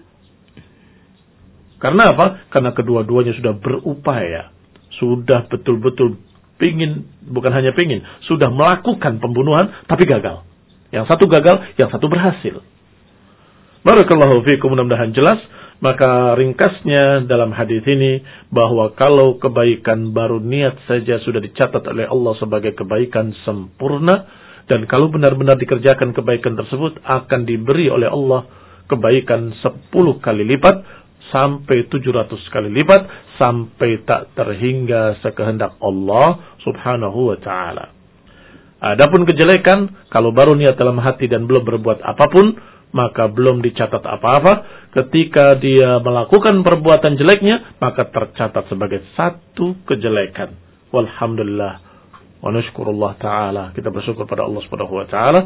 Karena 1.82 2.14
apa? 2.14 2.48
Karena 2.54 2.72
kedua-duanya 2.72 3.34
sudah 3.36 3.58
berupaya. 3.58 4.54
Sudah 5.02 5.50
betul-betul 5.50 6.22
pingin, 6.62 7.10
bukan 7.26 7.50
hanya 7.50 7.74
pingin, 7.74 8.06
sudah 8.30 8.54
melakukan 8.54 9.18
pembunuhan 9.18 9.74
tapi 9.90 10.06
gagal. 10.06 10.46
Yang 10.94 11.10
satu 11.10 11.26
gagal, 11.26 11.74
yang 11.82 11.90
satu 11.90 12.06
berhasil. 12.06 12.62
Barakallahu 13.82 14.46
fiikum 14.46 14.70
mudah-mudahan 14.78 15.10
jelas. 15.18 15.42
Maka 15.82 16.38
ringkasnya 16.38 17.26
dalam 17.26 17.50
hadis 17.58 17.82
ini 17.90 18.22
bahwa 18.54 18.94
kalau 18.94 19.42
kebaikan 19.42 20.14
baru 20.14 20.38
niat 20.38 20.78
saja 20.86 21.18
sudah 21.26 21.42
dicatat 21.42 21.82
oleh 21.90 22.06
Allah 22.06 22.38
sebagai 22.38 22.78
kebaikan 22.78 23.34
sempurna 23.42 24.30
dan 24.70 24.86
kalau 24.86 25.10
benar-benar 25.10 25.58
dikerjakan 25.58 26.14
kebaikan 26.14 26.54
tersebut 26.54 27.02
akan 27.02 27.50
diberi 27.50 27.90
oleh 27.90 28.06
Allah 28.06 28.46
kebaikan 28.86 29.58
sepuluh 29.58 30.22
kali 30.22 30.46
lipat 30.46 31.02
sampai 31.34 31.88
700 31.90 32.30
kali 32.54 32.70
lipat 32.70 33.02
sampai 33.40 34.06
tak 34.06 34.36
terhingga 34.38 35.18
sekehendak 35.26 35.80
Allah 35.82 36.60
Subhanahu 36.62 37.34
wa 37.34 37.38
taala. 37.42 37.90
Adapun 38.82 39.26
kejelekan 39.26 40.10
kalau 40.14 40.36
baru 40.36 40.54
niat 40.54 40.78
dalam 40.78 41.00
hati 41.00 41.26
dan 41.26 41.48
belum 41.50 41.64
berbuat 41.66 42.04
apa 42.04 42.26
pun 42.30 42.54
maka 42.92 43.28
belum 43.32 43.64
dicatat 43.64 44.04
apa-apa. 44.04 44.54
Ketika 44.92 45.56
dia 45.60 46.00
melakukan 46.04 46.62
perbuatan 46.64 47.16
jeleknya, 47.16 47.80
maka 47.80 48.08
tercatat 48.12 48.68
sebagai 48.68 49.04
satu 49.16 49.80
kejelekan. 49.88 50.56
Walhamdulillah. 50.92 51.74
Wa 52.44 52.50
nashkurullah 52.52 53.12
ta'ala. 53.20 53.64
Kita 53.72 53.90
bersyukur 53.90 54.28
pada 54.28 54.44
Allah 54.44 54.62
subhanahu 54.68 55.00
wa 55.00 55.08
ta'ala. 55.08 55.42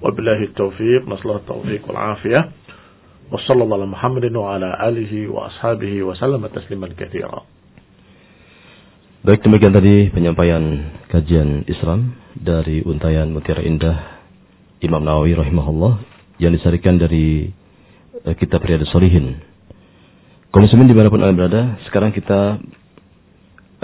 Wabillahi 0.00 0.54
taufiq, 0.54 1.08
nasallahu 1.10 1.42
taufiq 1.48 1.82
wal 1.90 2.18
afiyah. 2.18 2.44
Wassalamualaikum 3.30 3.94
warahmatullahi 3.94 4.34
wabarakatuh. 4.34 4.42
Wa 4.42 4.58
ala 4.58 4.70
alihi 4.90 5.18
wa 5.30 5.40
ashabihi 5.50 5.98
wa 6.06 6.14
sallam 6.18 6.42
tasliman 6.50 6.94
kathira. 6.94 7.42
Baik 9.20 9.44
demikian 9.44 9.76
tadi 9.76 10.08
penyampaian 10.16 10.64
kajian 11.12 11.68
Islam 11.68 12.16
dari 12.32 12.80
Untayan 12.80 13.36
Mutiara 13.36 13.60
Indah 13.60 14.20
Imam 14.80 15.04
Nawawi 15.04 15.36
rahimahullah 15.36 16.19
yang 16.40 16.56
disarikan 16.56 16.96
dari 16.96 17.52
uh, 18.24 18.34
kitab 18.34 18.64
Riyadus 18.64 18.88
Solihin. 18.90 19.36
Muslimin 20.50 20.90
di 20.90 20.96
mana 20.98 21.12
pun 21.12 21.22
anda 21.22 21.36
berada, 21.36 21.78
sekarang 21.86 22.10
kita 22.10 22.58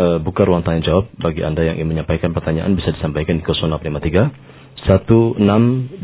uh, 0.00 0.18
buka 0.24 0.48
ruang 0.48 0.64
tanya 0.64 0.82
jawab 0.82 1.12
bagi 1.20 1.44
anda 1.44 1.62
yang 1.64 1.76
ingin 1.80 1.92
menyampaikan 1.94 2.32
pertanyaan 2.32 2.74
bisa 2.76 2.92
disampaikan 2.96 3.38
di 3.38 3.44
0853 3.44 4.82
1625 4.88 6.02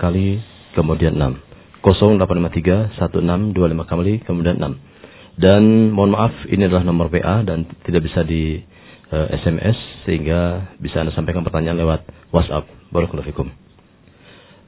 kali 0.00 0.28
kemudian 0.74 1.14
6 1.18 1.84
0853 1.84 2.96
1625 2.96 3.90
kali 3.90 4.12
kemudian 4.24 4.56
6 4.58 5.40
dan 5.40 5.90
mohon 5.90 6.14
maaf 6.14 6.32
ini 6.46 6.66
adalah 6.70 6.86
nomor 6.86 7.10
PA 7.10 7.42
dan 7.42 7.66
tidak 7.82 8.06
bisa 8.06 8.22
di 8.22 8.62
uh, 9.10 9.26
eh, 9.26 9.42
SMS 9.42 9.74
sehingga 10.06 10.70
bisa 10.78 11.02
anda 11.02 11.10
sampaikan 11.10 11.42
pertanyaan 11.42 11.74
lewat 11.82 12.06
WhatsApp. 12.30 12.70
Barakallahu 12.94 13.26
fikum. 13.34 13.50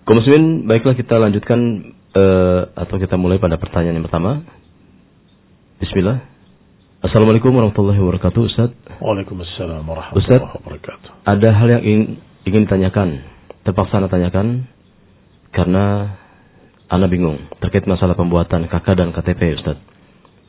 Kaum 0.06 0.22
muslimin, 0.22 0.70
baiklah 0.70 0.94
kita 0.94 1.18
lanjutkan 1.18 1.58
uh, 2.14 2.70
atau 2.78 2.94
kita 2.94 3.18
mulai 3.18 3.42
pada 3.42 3.58
pertanyaan 3.58 3.98
yang 3.98 4.06
pertama 4.06 4.46
Bismillah. 5.82 6.22
Assalamualaikum 7.02 7.50
warahmatullahi 7.50 7.98
wabarakatuh, 7.98 8.40
Ustaz. 8.46 8.70
Waalaikumsalam 9.02 9.82
warahmatullahi 9.82 10.22
Ustaz, 10.22 10.40
wabarakatuh. 10.40 11.10
Ada 11.26 11.48
hal 11.58 11.68
yang 11.68 11.82
ingin, 11.82 12.02
ingin 12.46 12.62
ditanyakan, 12.70 13.08
terpaksa 13.66 13.98
Anda 13.98 14.08
tanyakan, 14.08 14.70
karena 15.50 16.16
Anda 16.86 17.10
bingung 17.10 17.42
terkait 17.58 17.84
masalah 17.90 18.14
pembuatan 18.14 18.70
KK 18.70 18.86
dan 18.94 19.10
KTP, 19.10 19.58
Ustaz. 19.58 19.76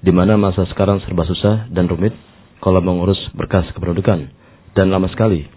Di 0.05 0.13
mana 0.13 0.37
masa 0.37 0.69
sekarang 0.69 1.01
serba 1.01 1.25
susah 1.25 1.65
dan 1.73 1.89
rumit 1.89 2.13
kalau 2.61 2.77
mengurus 2.79 3.17
berkas 3.33 3.65
kependudukan 3.73 4.29
dan 4.77 4.85
lama 4.93 5.09
sekali. 5.09 5.49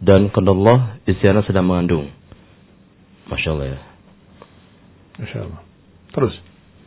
Dan 0.00 0.32
Allah 0.32 0.98
istiana 1.04 1.44
sedang 1.44 1.68
mengandung. 1.68 2.10
Masya 3.26 3.48
Allah 3.52 3.66
ya. 3.74 3.78
Masya 5.18 5.38
Allah. 5.42 5.60
Terus. 6.14 6.34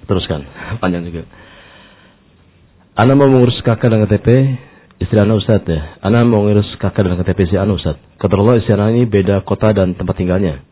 Teruskan. 0.08 0.42
Panjang 0.82 1.04
juga. 1.04 1.28
Ana 3.00 3.16
mau 3.16 3.32
mengurus 3.32 3.60
kakak 3.64 3.92
dan 3.92 4.04
KTP 4.04 4.28
istri 5.00 5.18
Ana 5.20 5.40
Ustaz 5.40 5.64
ya. 5.64 6.00
Ana 6.04 6.28
mau 6.28 6.44
mengurus 6.44 6.68
kakak 6.80 7.08
dan 7.08 7.16
KTP 7.20 7.48
si 7.48 7.56
Ana 7.56 7.76
Ustaz. 7.76 7.96
Kata 8.20 8.36
Allah 8.36 8.60
istri 8.60 8.76
Ana 8.76 8.92
ini 8.92 9.08
beda 9.08 9.44
kota 9.48 9.72
dan 9.72 9.96
tempat 9.96 10.20
tinggalnya. 10.20 10.64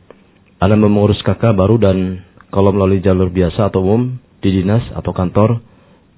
Ana 0.59 0.75
mau 0.75 0.91
mengurus 0.91 1.23
kakak 1.23 1.55
baru 1.55 1.79
dan 1.79 2.27
kalau 2.51 2.75
melalui 2.75 2.99
jalur 2.99 3.31
biasa 3.31 3.71
atau 3.71 3.83
umum 3.83 4.19
di 4.43 4.49
dinas 4.59 4.83
atau 4.95 5.11
kantor 5.15 5.63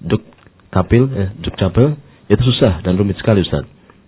duk 0.01 0.21
kapil 0.69 1.09
eh, 1.13 1.29
duk 1.41 1.57
capil 1.57 1.97
itu 2.29 2.41
susah 2.41 2.81
dan 2.85 2.97
rumit 2.97 3.17
sekali 3.21 3.45
Ustaz. 3.45 3.65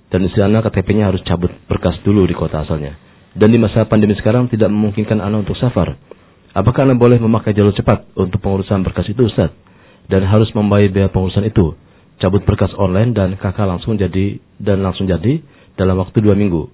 Dan 0.09 0.25
istri 0.25 0.41
Ana 0.41 0.65
KTP-nya 0.65 1.09
harus 1.09 1.21
cabut 1.21 1.53
berkas 1.69 2.01
dulu 2.01 2.25
di 2.25 2.33
kota 2.33 2.65
asalnya. 2.65 3.10
Dan 3.31 3.55
di 3.55 3.57
masa 3.59 3.87
pandemi 3.87 4.15
sekarang 4.19 4.51
tidak 4.51 4.67
memungkinkan 4.67 5.23
Ana 5.23 5.39
untuk 5.39 5.55
safar. 5.55 5.95
Apakah 6.51 6.83
Ana 6.83 6.99
boleh 6.99 7.15
memakai 7.15 7.55
jalur 7.55 7.71
cepat 7.71 8.11
untuk 8.19 8.43
pengurusan 8.43 8.83
berkas 8.83 9.07
itu 9.07 9.23
Ustaz? 9.27 9.55
Dan 10.11 10.27
harus 10.27 10.51
membayar 10.51 10.91
biaya 10.91 11.07
pengurusan 11.07 11.47
itu 11.47 11.71
cabut 12.21 12.45
berkas 12.45 12.69
online 12.77 13.17
dan 13.17 13.33
kakak 13.35 13.65
langsung 13.65 13.97
jadi 13.97 14.37
dan 14.61 14.85
langsung 14.85 15.09
jadi 15.09 15.41
dalam 15.73 15.97
waktu 15.97 16.21
dua 16.21 16.37
minggu. 16.37 16.69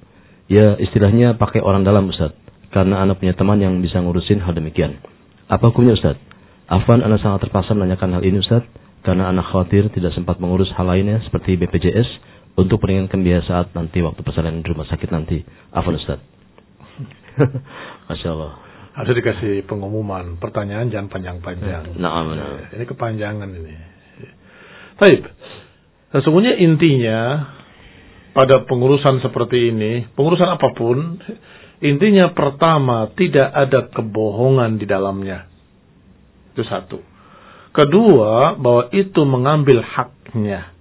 Ya 0.52 0.76
istilahnya 0.76 1.40
pakai 1.40 1.64
orang 1.64 1.88
dalam 1.88 2.12
Ustaz. 2.12 2.36
Karena 2.68 3.00
anak 3.00 3.24
punya 3.24 3.32
teman 3.32 3.64
yang 3.64 3.80
bisa 3.80 4.04
ngurusin 4.04 4.44
hal 4.44 4.52
demikian. 4.52 5.00
Apa 5.48 5.72
hukumnya 5.72 5.96
Ustaz? 5.96 6.20
Afan 6.68 7.00
anak 7.00 7.24
sangat 7.24 7.48
terpaksa 7.48 7.72
menanyakan 7.72 8.20
hal 8.20 8.24
ini 8.28 8.44
Ustaz. 8.44 8.68
Karena 9.08 9.32
anak 9.32 9.48
khawatir 9.56 9.88
tidak 9.96 10.12
sempat 10.12 10.36
mengurus 10.44 10.68
hal 10.76 10.84
lainnya 10.84 11.24
seperti 11.24 11.56
BPJS 11.56 12.10
untuk 12.60 12.84
meringankan 12.84 13.24
biaya 13.24 13.40
saat 13.48 13.72
nanti 13.72 14.04
waktu 14.04 14.20
persalinan 14.20 14.60
di 14.60 14.68
rumah 14.68 14.84
sakit 14.84 15.10
nanti. 15.16 15.48
Afan 15.72 15.96
Ustaz. 15.96 16.37
Masya 18.10 18.30
Allah. 18.34 18.54
Ada 18.98 19.14
dikasih 19.14 19.70
pengumuman, 19.70 20.42
pertanyaan 20.42 20.90
jangan 20.90 21.14
panjang-panjang. 21.14 22.02
Nah, 22.02 22.26
nah. 22.34 22.74
Ini 22.74 22.86
kepanjangan 22.90 23.46
ini. 23.46 23.74
Baik. 24.98 25.22
Sesungguhnya 26.18 26.58
intinya 26.58 27.46
pada 28.34 28.66
pengurusan 28.66 29.22
seperti 29.22 29.70
ini, 29.70 30.10
pengurusan 30.18 30.50
apa 30.50 30.74
pun, 30.74 31.22
intinya 31.86 32.34
pertama 32.34 33.14
tidak 33.14 33.54
ada 33.54 33.86
kebohongan 33.94 34.82
di 34.82 34.86
dalamnya. 34.90 35.46
Itu 36.58 36.66
satu. 36.66 36.98
Kedua, 37.78 38.58
bahwa 38.58 38.90
itu 38.90 39.22
mengambil 39.30 39.86
haknya. 39.86 40.74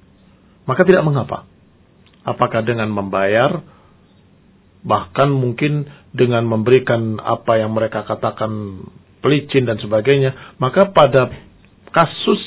Maka 0.65 0.89
tidak 0.89 1.05
mengapa. 1.05 1.45
Apakah 2.25 2.65
dengan 2.65 2.89
membayar, 2.89 3.61
bahkan 4.81 5.29
mungkin 5.29 5.85
dengan 6.17 6.49
memberikan 6.49 7.21
apa 7.21 7.61
yang 7.61 7.77
mereka 7.77 8.03
katakan 8.09 8.83
pelicin 9.21 9.69
dan 9.69 9.77
sebagainya, 9.77 10.57
maka 10.57 10.89
pada 10.91 11.29
kasus 11.93 12.41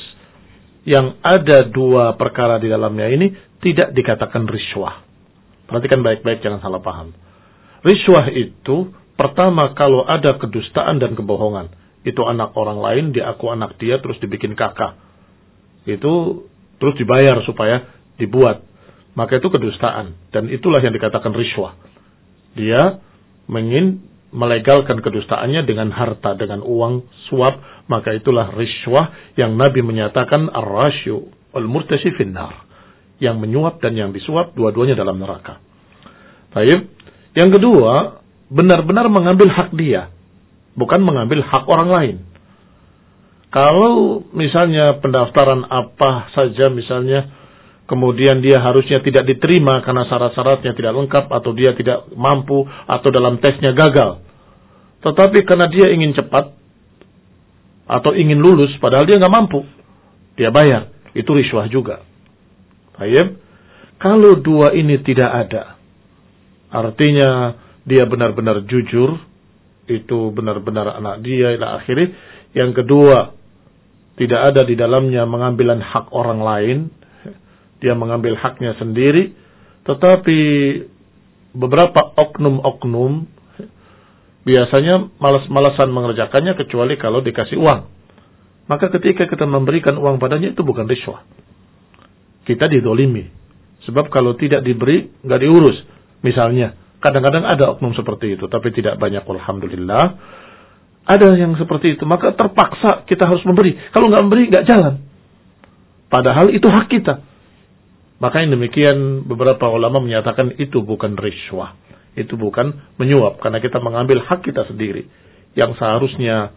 yang 0.89 1.21
ada 1.21 1.67
dua 1.69 2.17
perkara 2.17 2.57
di 2.57 2.65
dalamnya 2.65 3.07
ini 3.13 3.27
tidak 3.61 3.93
dikatakan 3.93 4.49
riswah. 4.49 5.05
Perhatikan 5.69 6.01
baik-baik 6.01 6.41
jangan 6.41 6.63
salah 6.65 6.81
paham. 6.81 7.13
Riswah 7.85 8.31
itu 8.33 8.89
pertama 9.13 9.75
kalau 9.77 10.07
ada 10.07 10.39
kedustaan 10.39 10.97
dan 10.97 11.13
kebohongan. 11.13 11.69
Itu 12.01 12.25
anak 12.25 12.55
orang 12.55 12.79
lain, 12.79 13.05
dia 13.11 13.29
aku 13.29 13.51
anak 13.51 13.75
dia, 13.77 13.99
terus 13.99 14.17
dibikin 14.23 14.55
kakak. 14.55 14.95
Itu 15.83 16.45
terus 16.79 16.95
dibayar 16.95 17.37
supaya 17.43 17.85
dibuat. 18.17 18.63
Maka 19.13 19.37
itu 19.37 19.51
kedustaan. 19.51 20.15
Dan 20.31 20.47
itulah 20.47 20.79
yang 20.79 20.95
dikatakan 20.95 21.35
riswah. 21.35 21.75
Dia 22.55 23.03
ingin 23.57 24.05
melegalkan 24.29 25.01
kedustaannya 25.01 25.65
dengan 25.65 25.89
harta, 25.89 26.37
dengan 26.37 26.61
uang 26.61 27.09
suap, 27.29 27.85
maka 27.89 28.13
itulah 28.13 28.53
riswah 28.53 29.33
yang 29.33 29.57
Nabi 29.57 29.81
menyatakan 29.81 30.53
ar-rasyu 30.53 31.33
al-murtasi 31.57 32.13
finnar. 32.13 32.69
Yang 33.19 33.35
menyuap 33.35 33.83
dan 33.83 33.99
yang 33.99 34.15
disuap 34.15 34.55
dua-duanya 34.55 34.95
dalam 34.95 35.19
neraka. 35.19 35.59
Baik. 36.55 36.87
Yang 37.35 37.59
kedua, 37.59 38.23
benar-benar 38.47 39.11
mengambil 39.11 39.51
hak 39.51 39.75
dia, 39.75 40.07
bukan 40.73 41.03
mengambil 41.03 41.43
hak 41.43 41.67
orang 41.67 41.89
lain. 41.91 42.17
Kalau 43.49 44.23
misalnya 44.31 45.01
pendaftaran 45.01 45.65
apa 45.65 46.29
saja 46.37 46.69
misalnya 46.69 47.38
kemudian 47.89 48.45
dia 48.45 48.61
harusnya 48.61 49.01
tidak 49.01 49.25
diterima 49.25 49.81
karena 49.81 50.05
syarat-syaratnya 50.05 50.77
tidak 50.77 50.93
lengkap 50.93 51.25
atau 51.33 51.51
dia 51.57 51.73
tidak 51.73 52.05
mampu 52.13 52.69
atau 52.85 53.09
dalam 53.09 53.41
tesnya 53.41 53.73
gagal. 53.73 54.21
Tetapi 55.01 55.41
karena 55.49 55.65
dia 55.65 55.89
ingin 55.89 56.13
cepat 56.13 56.53
atau 57.89 58.13
ingin 58.13 58.37
lulus 58.37 58.69
padahal 58.77 59.09
dia 59.09 59.17
nggak 59.17 59.33
mampu, 59.33 59.65
dia 60.37 60.53
bayar. 60.53 60.93
Itu 61.17 61.33
riswah 61.33 61.65
juga. 61.65 62.05
Baik. 63.01 63.41
Kalau 63.97 64.39
dua 64.39 64.71
ini 64.77 65.01
tidak 65.01 65.27
ada, 65.27 65.75
artinya 66.71 67.57
dia 67.83 68.07
benar-benar 68.07 68.63
jujur, 68.69 69.19
itu 69.89 70.31
benar-benar 70.31 71.01
anak 71.01 71.25
dia, 71.25 71.57
ila 71.57 71.81
akhirnya. 71.81 72.15
Yang 72.55 72.83
kedua, 72.83 73.35
tidak 74.15 74.53
ada 74.53 74.61
di 74.63 74.79
dalamnya 74.79 75.27
mengambilan 75.27 75.83
hak 75.83 76.15
orang 76.15 76.39
lain, 76.39 76.77
dia 77.79 77.95
mengambil 77.95 78.35
haknya 78.35 78.75
sendiri, 78.75 79.35
tetapi 79.87 80.39
beberapa 81.55 82.13
oknum-oknum 82.15 83.25
biasanya 84.43 85.11
malas-malasan 85.19 85.89
mengerjakannya 85.91 86.55
kecuali 86.59 86.95
kalau 86.99 87.23
dikasih 87.23 87.59
uang. 87.59 87.87
Maka 88.69 88.93
ketika 88.93 89.25
kita 89.25 89.49
memberikan 89.49 89.97
uang 89.97 90.21
padanya 90.21 90.53
itu 90.53 90.61
bukan 90.61 90.85
riswah. 90.85 91.25
Kita 92.45 92.69
didolimi. 92.69 93.25
Sebab 93.89 94.13
kalau 94.13 94.37
tidak 94.37 94.61
diberi, 94.61 95.09
nggak 95.25 95.41
diurus. 95.41 95.77
Misalnya, 96.21 96.77
kadang-kadang 97.01 97.45
ada 97.49 97.73
oknum 97.73 97.97
seperti 97.97 98.37
itu, 98.37 98.45
tapi 98.45 98.69
tidak 98.69 99.01
banyak. 99.01 99.25
Alhamdulillah. 99.25 100.05
Ada 101.09 101.33
yang 101.33 101.57
seperti 101.57 101.97
itu, 101.97 102.05
maka 102.05 102.37
terpaksa 102.37 103.09
kita 103.09 103.25
harus 103.25 103.41
memberi. 103.41 103.73
Kalau 103.89 104.13
nggak 104.13 104.23
memberi, 104.29 104.43
nggak 104.53 104.65
jalan. 104.69 105.01
Padahal 106.13 106.53
itu 106.53 106.69
hak 106.69 106.85
kita. 106.93 107.25
Maka 108.19 108.43
yang 108.43 108.51
demikian 108.51 109.23
beberapa 109.23 109.71
ulama 109.71 110.03
menyatakan 110.03 110.59
itu 110.59 110.83
bukan 110.83 111.15
riswah. 111.15 111.79
Itu 112.19 112.35
bukan 112.35 112.75
menyuap 112.99 113.39
karena 113.39 113.63
kita 113.63 113.79
mengambil 113.79 114.19
hak 114.27 114.43
kita 114.43 114.67
sendiri 114.67 115.07
yang 115.55 115.71
seharusnya 115.79 116.51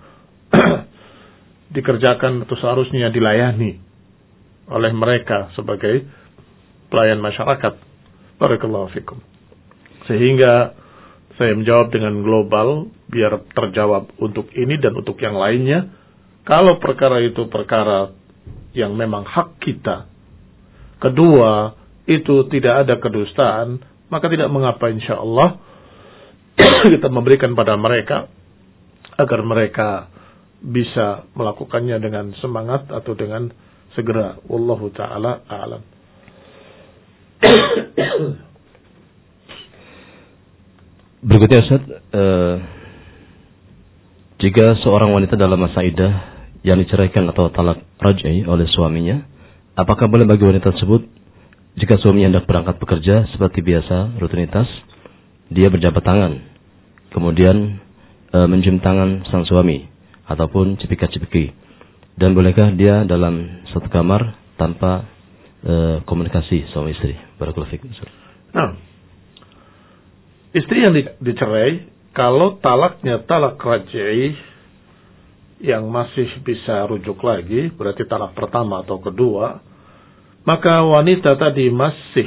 dikerjakan 1.77 2.45
atau 2.45 2.57
seharusnya 2.59 3.15
dilayani 3.15 3.79
oleh 4.67 4.91
mereka 4.91 5.55
sebagai 5.55 6.03
pelayan 6.91 7.23
masyarakat. 7.23 7.79
Barakallahu 8.43 8.91
fikum. 8.91 9.23
Sehingga 10.11 10.75
saya 11.39 11.55
menjawab 11.55 11.95
dengan 11.95 12.27
global 12.27 12.91
biar 13.07 13.39
terjawab 13.55 14.11
untuk 14.19 14.51
ini 14.53 14.83
dan 14.83 14.99
untuk 14.99 15.15
yang 15.23 15.39
lainnya. 15.39 15.95
Kalau 16.43 16.83
perkara 16.83 17.23
itu 17.23 17.47
perkara 17.47 18.11
yang 18.75 18.99
memang 18.99 19.23
hak 19.23 19.63
kita 19.63 20.12
Kedua, 21.03 21.75
itu 22.07 22.47
tidak 22.47 22.87
ada 22.87 23.03
kedustaan, 23.03 23.83
maka 24.07 24.31
tidak 24.31 24.47
mengapa 24.55 24.87
insya 24.87 25.19
Allah 25.19 25.59
kita 26.95 27.11
memberikan 27.11 27.59
pada 27.59 27.75
mereka 27.75 28.31
agar 29.19 29.41
mereka 29.43 30.07
bisa 30.63 31.27
melakukannya 31.35 31.99
dengan 31.99 32.31
semangat 32.39 32.87
atau 32.87 33.19
dengan 33.19 33.51
segera. 33.99 34.39
Wallahu 34.47 34.95
taala 34.95 35.43
a'lam. 35.51 35.83
Berikutnya 41.27 41.67
Ustaz, 41.67 41.83
uh, 42.15 42.55
jika 44.43 44.75
seorang 44.83 45.15
wanita 45.15 45.39
dalam 45.39 45.59
masa 45.59 45.83
idah 45.87 46.15
yang 46.63 46.79
diceraikan 46.79 47.27
atau 47.31 47.51
talak 47.51 47.83
raj'i 47.99 48.47
oleh 48.47 48.67
suaminya, 48.71 49.32
apakah 49.77 50.09
boleh 50.09 50.29
bagi 50.29 50.45
wanita 50.45 50.73
tersebut 50.75 51.05
jika 51.77 51.97
suaminya 52.01 52.37
hendak 52.37 52.45
berangkat 52.45 52.77
bekerja 52.77 53.33
seperti 53.33 53.65
biasa 53.65 54.21
rutinitas, 54.21 54.69
dia 55.49 55.73
berjabat 55.73 56.05
tangan, 56.05 56.33
kemudian 57.17 57.81
e, 58.29 58.39
mencium 58.45 58.81
tangan 58.85 59.25
sang 59.33 59.49
suami 59.49 59.89
ataupun 60.29 60.77
cipika-cipiki. 60.81 61.53
Dan 62.13 62.37
bolehkah 62.37 62.77
dia 62.77 63.09
dalam 63.09 63.65
satu 63.73 63.89
kamar 63.89 64.37
tanpa 64.61 65.09
e, 65.65 66.05
komunikasi 66.05 66.69
suami 66.77 66.93
istri? 66.93 67.17
Barakallahu. 67.41 67.73
Nah, 68.53 68.77
istri 70.53 70.85
yang 70.85 70.93
dicerai 71.25 71.89
kalau 72.13 72.61
talaknya 72.61 73.25
talak 73.25 73.57
raj'i 73.57 74.52
yang 75.63 75.87
masih 75.87 76.27
bisa 76.43 76.91
rujuk 76.91 77.23
lagi, 77.23 77.71
berarti 77.71 78.03
talak 78.11 78.35
pertama 78.35 78.83
atau 78.83 78.99
kedua, 78.99 79.63
maka 80.43 80.83
wanita 80.83 81.39
tadi 81.39 81.71
masih 81.71 82.27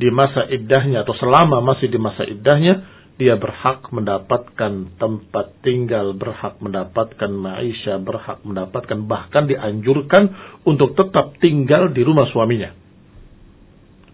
di 0.00 0.08
masa 0.08 0.48
iddahnya 0.48 1.04
atau 1.04 1.12
selama 1.20 1.60
masih 1.60 1.92
di 1.92 2.00
masa 2.00 2.24
iddahnya, 2.24 2.88
dia 3.16 3.36
berhak 3.36 3.92
mendapatkan 3.92 4.96
tempat 4.96 5.46
tinggal, 5.60 6.16
berhak 6.16 6.56
mendapatkan 6.60 7.32
maisha, 7.32 8.00
berhak 8.00 8.40
mendapatkan 8.44 8.96
bahkan 9.04 9.44
dianjurkan 9.48 10.32
untuk 10.64 10.96
tetap 10.96 11.36
tinggal 11.40 11.92
di 11.92 12.00
rumah 12.00 12.28
suaminya. 12.32 12.72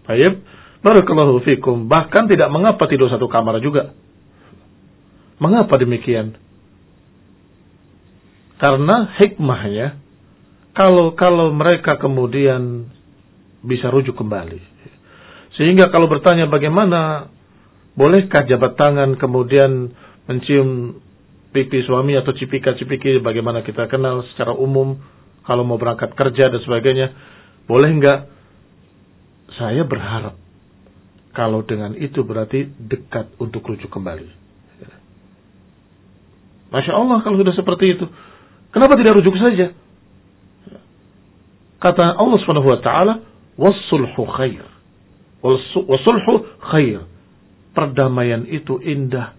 Baik, 0.03 0.43
barakallahu 0.83 1.39
fikum. 1.43 1.87
Bahkan 1.87 2.31
tidak 2.31 2.51
mengapa 2.51 2.83
tidur 2.91 3.07
satu 3.07 3.31
kamar 3.31 3.63
juga. 3.63 3.95
Mengapa 5.39 5.75
demikian? 5.79 6.42
Karena 8.63 9.11
hikmahnya, 9.19 9.99
kalau 10.71 11.19
kalau 11.19 11.51
mereka 11.51 11.99
kemudian 11.99 12.87
bisa 13.59 13.91
rujuk 13.91 14.15
kembali. 14.15 14.55
Sehingga 15.59 15.91
kalau 15.91 16.07
bertanya 16.07 16.47
bagaimana, 16.47 17.27
bolehkah 17.99 18.47
jabat 18.47 18.79
tangan 18.79 19.19
kemudian 19.19 19.91
mencium 20.31 20.95
pipi 21.51 21.83
suami 21.83 22.15
atau 22.15 22.31
cipika-cipiki 22.31 23.19
bagaimana 23.19 23.67
kita 23.67 23.91
kenal 23.91 24.23
secara 24.31 24.55
umum 24.55 24.95
kalau 25.43 25.67
mau 25.67 25.75
berangkat 25.75 26.15
kerja 26.15 26.47
dan 26.47 26.63
sebagainya. 26.63 27.11
Boleh 27.67 27.91
enggak? 27.91 28.31
Saya 29.59 29.83
berharap 29.83 30.39
kalau 31.35 31.67
dengan 31.67 31.99
itu 31.99 32.23
berarti 32.23 32.71
dekat 32.79 33.27
untuk 33.43 33.59
rujuk 33.67 33.91
kembali. 33.91 34.39
Masya 36.73 36.95
Allah 36.95 37.21
kalau 37.21 37.37
sudah 37.37 37.53
seperti 37.53 37.99
itu. 37.99 38.07
Kenapa 38.73 38.97
tidak 38.97 39.21
rujuk 39.21 39.37
saja? 39.37 39.71
Kata 41.77 42.17
Allah 42.17 42.37
Subhanahu 42.41 42.73
wa 42.73 42.79
taala, 42.81 43.13
"Was-sulhu 43.55 44.23
khair." 44.33 44.65
Was-sulhu 45.43 46.47
khair. 46.73 47.05
Perdamaian 47.75 48.47
itu 48.47 48.79
indah. 48.81 49.35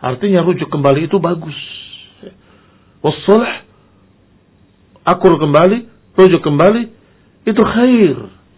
Artinya 0.00 0.42
rujuk 0.42 0.68
kembali 0.68 1.06
itu 1.06 1.16
bagus. 1.20 1.56
Was-sulh 3.04 3.44
akur 5.06 5.38
kembali, 5.38 5.86
rujuk 6.18 6.42
kembali 6.42 6.82
itu 7.46 7.62
khair, 7.62 8.16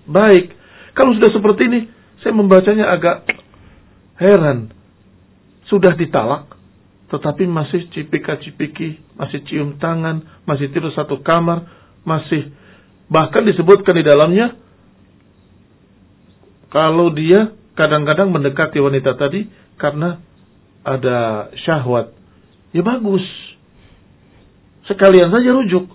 baik. 0.09 0.57
Kalau 0.97 1.13
sudah 1.15 1.31
seperti 1.31 1.69
ini, 1.69 1.81
saya 2.25 2.33
membacanya 2.33 2.89
agak 2.91 3.29
heran. 4.19 4.73
Sudah 5.69 5.93
ditalak, 5.95 6.49
tetapi 7.09 7.49
masih 7.49 7.89
cipika-cipiki, 7.89 9.01
masih 9.17 9.41
cium 9.49 9.81
tangan, 9.81 10.21
masih 10.45 10.69
tidur 10.69 10.93
satu 10.93 11.25
kamar, 11.25 11.65
masih 12.05 12.53
bahkan 13.09 13.49
disebutkan 13.49 13.97
di 13.97 14.05
dalamnya 14.05 14.61
kalau 16.69 17.09
dia 17.17 17.57
kadang-kadang 17.73 18.29
mendekati 18.29 18.77
wanita 18.77 19.17
tadi 19.17 19.49
karena 19.81 20.21
ada 20.85 21.49
syahwat. 21.65 22.13
Ya 22.77 22.85
bagus. 22.85 23.25
Sekalian 24.85 25.33
saja 25.33 25.49
rujuk. 25.53 25.89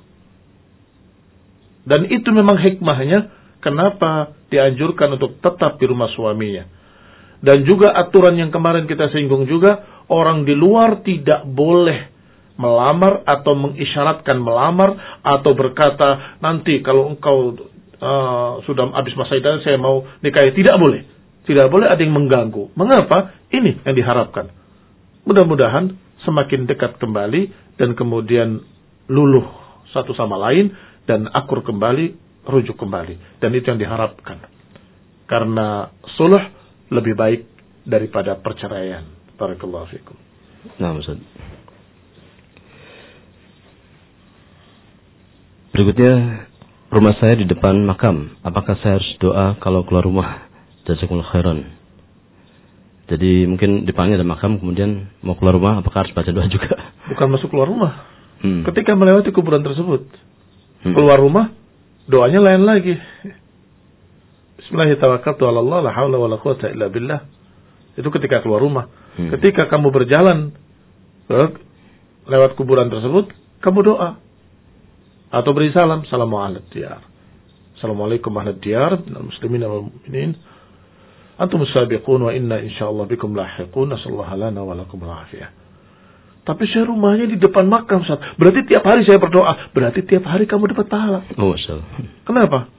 Dan 1.83 2.09
itu 2.09 2.29
memang 2.33 2.57
hikmahnya 2.57 3.29
kenapa 3.59 4.33
dianjurkan 4.49 5.19
untuk 5.19 5.37
tetap 5.43 5.77
di 5.77 5.85
rumah 5.85 6.09
suaminya. 6.15 6.65
Dan 7.43 7.67
juga 7.67 7.91
aturan 7.91 8.39
yang 8.39 8.55
kemarin 8.55 8.87
kita 8.87 9.11
singgung 9.11 9.43
juga, 9.51 9.83
orang 10.11 10.43
di 10.47 10.55
luar 10.55 11.03
tidak 11.05 11.47
boleh 11.47 12.13
melamar 12.57 13.25
atau 13.25 13.57
mengisyaratkan 13.57 14.37
melamar 14.37 15.21
atau 15.25 15.51
berkata 15.57 16.37
nanti 16.37 16.85
kalau 16.85 17.09
engkau 17.09 17.57
uh, 18.03 18.61
sudah 18.67 18.93
habis 18.93 19.15
masa 19.17 19.39
idah 19.39 19.63
saya 19.63 19.79
mau 19.79 20.05
nikahi. 20.21 20.53
Tidak 20.53 20.75
boleh. 20.77 21.01
Tidak 21.43 21.67
boleh 21.67 21.87
ada 21.91 21.99
yang 21.99 22.15
mengganggu. 22.15 22.71
Mengapa? 22.75 23.35
Ini 23.51 23.83
yang 23.83 23.95
diharapkan. 23.95 24.47
Mudah-mudahan 25.27 25.95
semakin 26.23 26.67
dekat 26.67 26.99
kembali 26.99 27.75
dan 27.79 27.95
kemudian 27.95 28.63
luluh 29.11 29.43
satu 29.91 30.15
sama 30.15 30.39
lain 30.39 30.71
dan 31.03 31.27
akur 31.31 31.63
kembali 31.63 32.15
rujuk 32.47 32.79
kembali. 32.79 33.39
Dan 33.43 33.51
itu 33.55 33.71
yang 33.71 33.79
diharapkan. 33.79 34.39
Karena 35.27 35.91
suluh 36.15 36.43
lebih 36.91 37.15
baik 37.15 37.41
daripada 37.83 38.39
perceraian. 38.39 39.22
Barakallahu 39.37 39.89
fikum. 39.89 40.15
Nah, 40.77 40.93
Ustaz. 40.95 41.17
Berikutnya, 45.73 46.45
rumah 46.93 47.17
saya 47.17 47.33
di 47.33 47.49
depan 47.49 47.81
makam. 47.81 48.37
Apakah 48.45 48.77
saya 48.79 49.01
harus 49.01 49.11
doa 49.17 49.57
kalau 49.57 49.81
keluar 49.89 50.05
rumah? 50.05 50.45
Jazakumullah 50.85 51.33
khairan. 51.33 51.65
Jadi 53.09 53.49
mungkin 53.49 53.83
depannya 53.83 54.21
ada 54.21 54.27
makam, 54.27 54.61
kemudian 54.61 55.11
mau 55.25 55.35
keluar 55.35 55.59
rumah, 55.59 55.83
apakah 55.83 56.07
harus 56.07 56.15
baca 56.15 56.31
doa 56.31 56.47
juga? 56.47 56.71
Bukan 57.11 57.27
masuk 57.35 57.51
keluar 57.51 57.67
rumah. 57.67 58.07
Hmm. 58.39 58.63
Ketika 58.63 58.95
melewati 58.95 59.35
kuburan 59.35 59.65
tersebut, 59.65 60.07
hmm. 60.87 60.93
keluar 60.95 61.19
rumah, 61.19 61.51
doanya 62.07 62.39
lain 62.39 62.63
lagi. 62.63 62.95
Bismillahirrahmanirrahim. 64.61 67.27
Itu 67.99 68.07
ketika 68.13 68.39
keluar 68.39 68.63
rumah. 68.63 68.87
Hmm. 69.13 69.29
Ketika 69.37 69.69
kamu 69.69 69.93
berjalan 69.93 70.57
lewat 72.25 72.57
kuburan 72.57 72.89
tersebut, 72.89 73.29
kamu 73.61 73.79
doa. 73.85 74.17
Atau 75.33 75.53
beri 75.53 75.73
salam. 75.73 76.05
Assalamualaikum 76.05 76.69
diyar. 76.73 77.01
Assalamualaikum 77.77 78.31
ahli 78.37 78.53
diyar. 78.61 79.01
Muslimin 79.01 79.65
wal 79.65 79.89
mu'minin. 79.89 80.37
Antum 81.41 81.65
sabiqun 81.65 82.21
wa 82.21 82.31
inna 82.31 82.61
insyaallah 82.61 83.09
bikum 83.09 83.33
lahiqun. 83.33 83.89
Nasallahu 83.89 84.33
lana 84.37 84.61
wa 84.61 84.77
lakum 84.77 85.01
al 85.03 85.25
Tapi 86.43 86.63
saya 86.69 86.85
rumahnya 86.85 87.25
di 87.27 87.41
depan 87.41 87.65
makam, 87.65 88.05
Ustaz. 88.05 88.21
Berarti 88.37 88.67
tiap 88.69 88.85
hari 88.85 89.07
saya 89.07 89.17
berdoa. 89.17 89.73
Berarti 89.73 90.05
tiap 90.05 90.27
hari 90.29 90.45
kamu 90.45 90.75
dapat 90.75 90.85
pahala. 90.91 91.25
Oh, 91.39 91.57
Kenapa? 92.27 92.69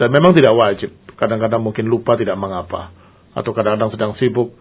Dan 0.00 0.08
memang 0.10 0.34
tidak 0.34 0.56
wajib. 0.56 0.90
Kadang-kadang 1.14 1.62
mungkin 1.62 1.86
lupa 1.86 2.18
tidak 2.18 2.34
mengapa. 2.34 2.90
Atau 3.36 3.54
kadang-kadang 3.54 3.94
sedang 3.94 4.12
sibuk 4.18 4.52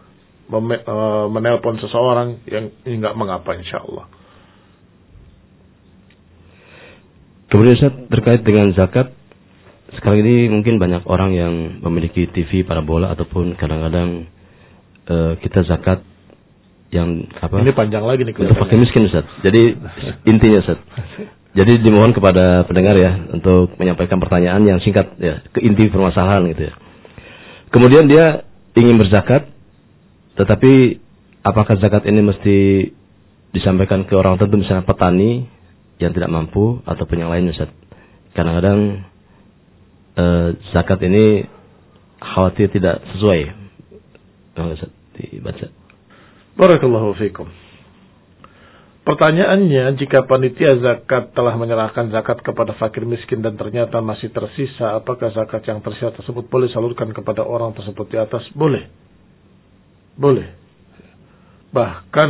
menelpon 1.29 1.77
seseorang 1.77 2.41
yang 2.49 2.71
nggak 2.83 3.15
mengapa 3.17 3.53
insya 3.55 3.83
Allah. 3.83 4.07
Kemudian 7.51 7.75
Ustaz, 7.75 7.93
terkait 8.07 8.41
dengan 8.47 8.71
zakat, 8.71 9.11
sekarang 9.91 10.23
ini 10.23 10.47
mungkin 10.47 10.79
banyak 10.79 11.03
orang 11.03 11.35
yang 11.35 11.53
memiliki 11.83 12.31
TV 12.31 12.63
parabola 12.63 13.11
ataupun 13.11 13.59
kadang-kadang 13.59 14.31
uh, 15.11 15.35
kita 15.35 15.67
zakat 15.67 15.99
yang 16.95 17.27
apa? 17.43 17.59
Ini 17.59 17.75
panjang 17.75 18.03
lagi 18.07 18.23
nih. 18.23 18.35
Untuk 18.35 18.55
fakir 18.55 18.79
miskin 18.79 19.07
Ustaz. 19.11 19.27
Jadi 19.43 19.75
intinya 20.27 20.63
Ustaz. 20.63 20.79
Jadi 21.51 21.83
dimohon 21.83 22.15
kepada 22.15 22.63
pendengar 22.63 22.95
ya 22.95 23.27
untuk 23.35 23.75
menyampaikan 23.75 24.23
pertanyaan 24.23 24.63
yang 24.63 24.79
singkat 24.79 25.19
ya 25.19 25.43
ke 25.51 25.59
inti 25.59 25.91
permasalahan 25.91 26.47
gitu 26.55 26.71
ya. 26.71 26.73
Kemudian 27.71 28.07
dia 28.07 28.47
ingin 28.79 28.95
berzakat, 28.95 29.51
tetapi 30.41 30.97
apakah 31.45 31.77
zakat 31.77 32.09
ini 32.09 32.21
mesti 32.25 32.57
disampaikan 33.53 34.07
ke 34.09 34.17
orang 34.17 34.41
tertentu 34.41 34.65
misalnya 34.65 34.87
petani 34.87 35.45
yang 36.01 36.17
tidak 36.17 36.33
mampu 36.33 36.81
ataupun 36.81 37.21
yang 37.21 37.29
lain 37.29 37.53
Ustaz. 37.53 37.69
Kadang-kadang 38.33 39.05
eh, 40.17 40.47
zakat 40.73 40.97
ini 41.05 41.45
khawatir 42.17 42.73
tidak 42.73 43.05
sesuai. 43.13 43.41
Ustaz 44.57 44.89
dibaca. 45.15 45.67
Barakallahu 46.57 47.13
fiikum. 47.21 47.47
Pertanyaannya, 49.01 49.97
jika 49.97 50.29
panitia 50.29 50.77
zakat 50.77 51.33
telah 51.33 51.57
menyerahkan 51.57 52.13
zakat 52.13 52.45
kepada 52.45 52.77
fakir 52.77 53.01
miskin 53.01 53.41
dan 53.41 53.57
ternyata 53.57 53.97
masih 53.97 54.29
tersisa, 54.29 54.93
apakah 54.93 55.33
zakat 55.33 55.65
yang 55.65 55.81
tersisa 55.81 56.13
tersebut 56.13 56.45
boleh 56.45 56.69
salurkan 56.69 57.09
kepada 57.09 57.41
orang 57.41 57.73
tersebut 57.73 58.05
di 58.13 58.21
atas? 58.21 58.45
Boleh. 58.53 59.00
Boleh. 60.21 60.53
Bahkan 61.73 62.29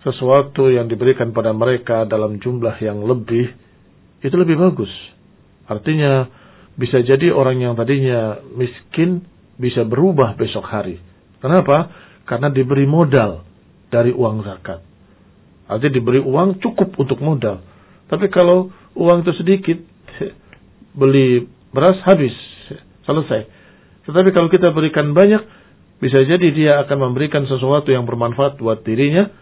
sesuatu 0.00 0.72
yang 0.72 0.88
diberikan 0.88 1.36
pada 1.36 1.52
mereka 1.52 2.08
dalam 2.08 2.40
jumlah 2.40 2.80
yang 2.80 3.04
lebih, 3.04 3.52
itu 4.24 4.32
lebih 4.32 4.56
bagus. 4.56 4.88
Artinya, 5.68 6.24
bisa 6.80 7.04
jadi 7.04 7.36
orang 7.36 7.60
yang 7.60 7.74
tadinya 7.76 8.40
miskin 8.56 9.28
bisa 9.60 9.84
berubah 9.84 10.36
besok 10.40 10.64
hari. 10.64 10.96
Kenapa? 11.44 11.92
Karena 12.24 12.48
diberi 12.48 12.88
modal 12.88 13.44
dari 13.92 14.12
uang 14.12 14.44
zakat. 14.44 14.80
Artinya 15.66 15.92
diberi 15.98 16.20
uang 16.22 16.62
cukup 16.62 16.96
untuk 16.96 17.18
modal. 17.20 17.60
Tapi 18.06 18.30
kalau 18.30 18.70
uang 18.94 19.26
itu 19.26 19.32
sedikit, 19.36 19.78
beli 21.00 21.44
beras 21.74 21.98
habis, 22.06 22.32
selesai. 23.02 23.50
Tetapi 24.06 24.30
kalau 24.30 24.46
kita 24.46 24.70
berikan 24.70 25.10
banyak, 25.10 25.42
bisa 25.96 26.20
jadi 26.20 26.48
dia 26.52 26.72
akan 26.84 27.10
memberikan 27.10 27.48
sesuatu 27.48 27.88
yang 27.88 28.04
bermanfaat 28.04 28.60
buat 28.60 28.84
dirinya 28.84 29.32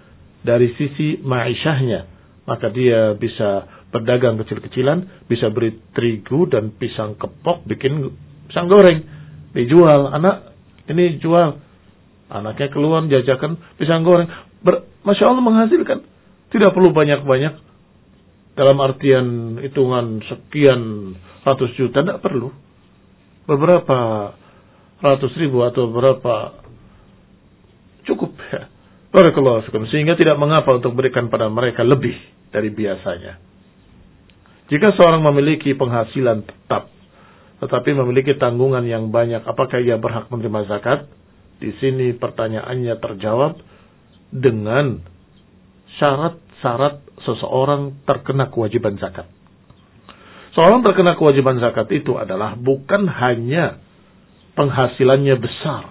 dari 0.46 0.70
sisi 0.78 1.18
ma'isyahnya. 1.18 2.06
Maka 2.46 2.70
dia 2.70 3.16
bisa 3.18 3.66
berdagang 3.90 4.38
kecil-kecilan, 4.38 5.26
bisa 5.26 5.50
beri 5.50 5.74
terigu 5.96 6.46
dan 6.46 6.70
pisang 6.76 7.18
kepok, 7.18 7.66
bikin 7.66 8.12
pisang 8.46 8.70
goreng. 8.70 9.02
Dijual, 9.54 10.14
anak 10.14 10.54
ini 10.90 11.18
jual. 11.18 11.58
Anaknya 12.30 12.68
keluar 12.70 13.02
jajakan 13.06 13.58
pisang 13.78 14.02
goreng. 14.06 14.26
Ber, 14.62 14.86
Masya 15.02 15.30
Allah 15.30 15.44
menghasilkan. 15.44 15.98
Tidak 16.50 16.70
perlu 16.70 16.94
banyak-banyak. 16.94 17.54
Dalam 18.54 18.78
artian 18.78 19.58
hitungan 19.58 20.22
sekian 20.30 21.14
ratus 21.42 21.74
juta, 21.74 22.06
tidak 22.06 22.22
perlu. 22.22 22.54
Beberapa 23.50 24.30
ratus 25.04 25.32
ribu 25.36 25.60
atau 25.60 25.92
berapa 25.92 26.64
cukup 28.08 28.32
ya. 28.48 28.72
Barakallahu 29.14 29.70
fikum. 29.70 29.86
Sehingga 29.92 30.18
tidak 30.18 30.34
mengapa 30.42 30.74
untuk 30.74 30.96
berikan 30.98 31.30
pada 31.30 31.46
mereka 31.46 31.86
lebih 31.86 32.18
dari 32.50 32.74
biasanya. 32.74 33.38
Jika 34.72 34.96
seorang 34.96 35.22
memiliki 35.22 35.76
penghasilan 35.76 36.42
tetap, 36.42 36.90
tetapi 37.62 37.94
memiliki 37.94 38.34
tanggungan 38.34 38.82
yang 38.88 39.14
banyak, 39.14 39.44
apakah 39.46 39.78
ia 39.78 40.00
berhak 40.00 40.26
menerima 40.32 40.66
zakat? 40.66 41.06
Di 41.62 41.70
sini 41.78 42.10
pertanyaannya 42.18 42.98
terjawab 42.98 43.60
dengan 44.34 44.98
syarat 46.00 46.42
syarat 46.58 47.04
seseorang 47.22 48.02
terkena 48.08 48.50
kewajiban 48.50 48.96
zakat. 48.98 49.30
Seorang 50.56 50.80
terkena 50.80 51.14
kewajiban 51.14 51.60
zakat 51.60 51.92
itu 51.92 52.16
adalah 52.16 52.56
bukan 52.58 53.04
hanya 53.06 53.83
penghasilannya 54.54 55.36
besar, 55.38 55.84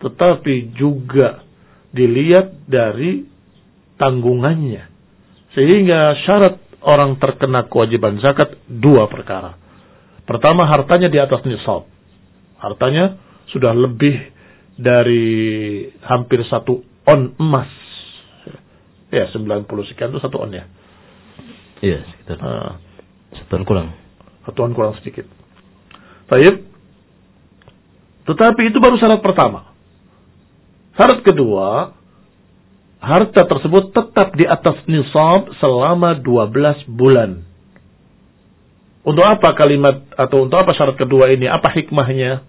tetapi 0.00 0.74
juga 0.76 1.44
dilihat 1.92 2.66
dari 2.68 3.28
tanggungannya. 4.00 4.88
Sehingga 5.52 6.14
syarat 6.24 6.56
orang 6.80 7.18
terkena 7.20 7.66
kewajiban 7.66 8.16
zakat 8.22 8.56
dua 8.66 9.10
perkara. 9.10 9.58
Pertama, 10.24 10.64
hartanya 10.64 11.10
di 11.10 11.18
atas 11.18 11.42
nisab. 11.42 11.90
Hartanya 12.62 13.18
sudah 13.50 13.74
lebih 13.74 14.30
dari 14.78 15.84
hampir 16.06 16.40
satu 16.46 16.80
on 17.04 17.34
emas 17.36 17.80
Ya, 19.10 19.26
90 19.34 19.66
sekian 19.90 20.14
itu 20.14 20.22
satu 20.22 20.38
on 20.38 20.54
ya. 20.54 20.64
Iya, 21.82 21.98
sekitar. 22.06 22.38
Uh, 22.38 22.72
satuan 23.42 23.66
kurang. 23.66 23.90
Satuan 24.46 24.70
kurang 24.70 24.94
sedikit. 25.02 25.26
Baik. 26.30 26.69
Tetapi 28.30 28.70
itu 28.70 28.78
baru 28.78 28.94
syarat 28.94 29.18
pertama. 29.18 29.74
Syarat 30.94 31.26
kedua, 31.26 31.90
harta 33.02 33.42
tersebut 33.42 33.90
tetap 33.90 34.38
di 34.38 34.46
atas 34.46 34.78
nisab 34.86 35.50
selama 35.58 36.14
12 36.22 36.86
bulan. 36.86 37.42
Untuk 39.02 39.26
apa 39.26 39.58
kalimat 39.58 40.06
atau 40.14 40.46
untuk 40.46 40.62
apa 40.62 40.70
syarat 40.78 40.94
kedua 40.94 41.34
ini? 41.34 41.50
Apa 41.50 41.74
hikmahnya? 41.74 42.46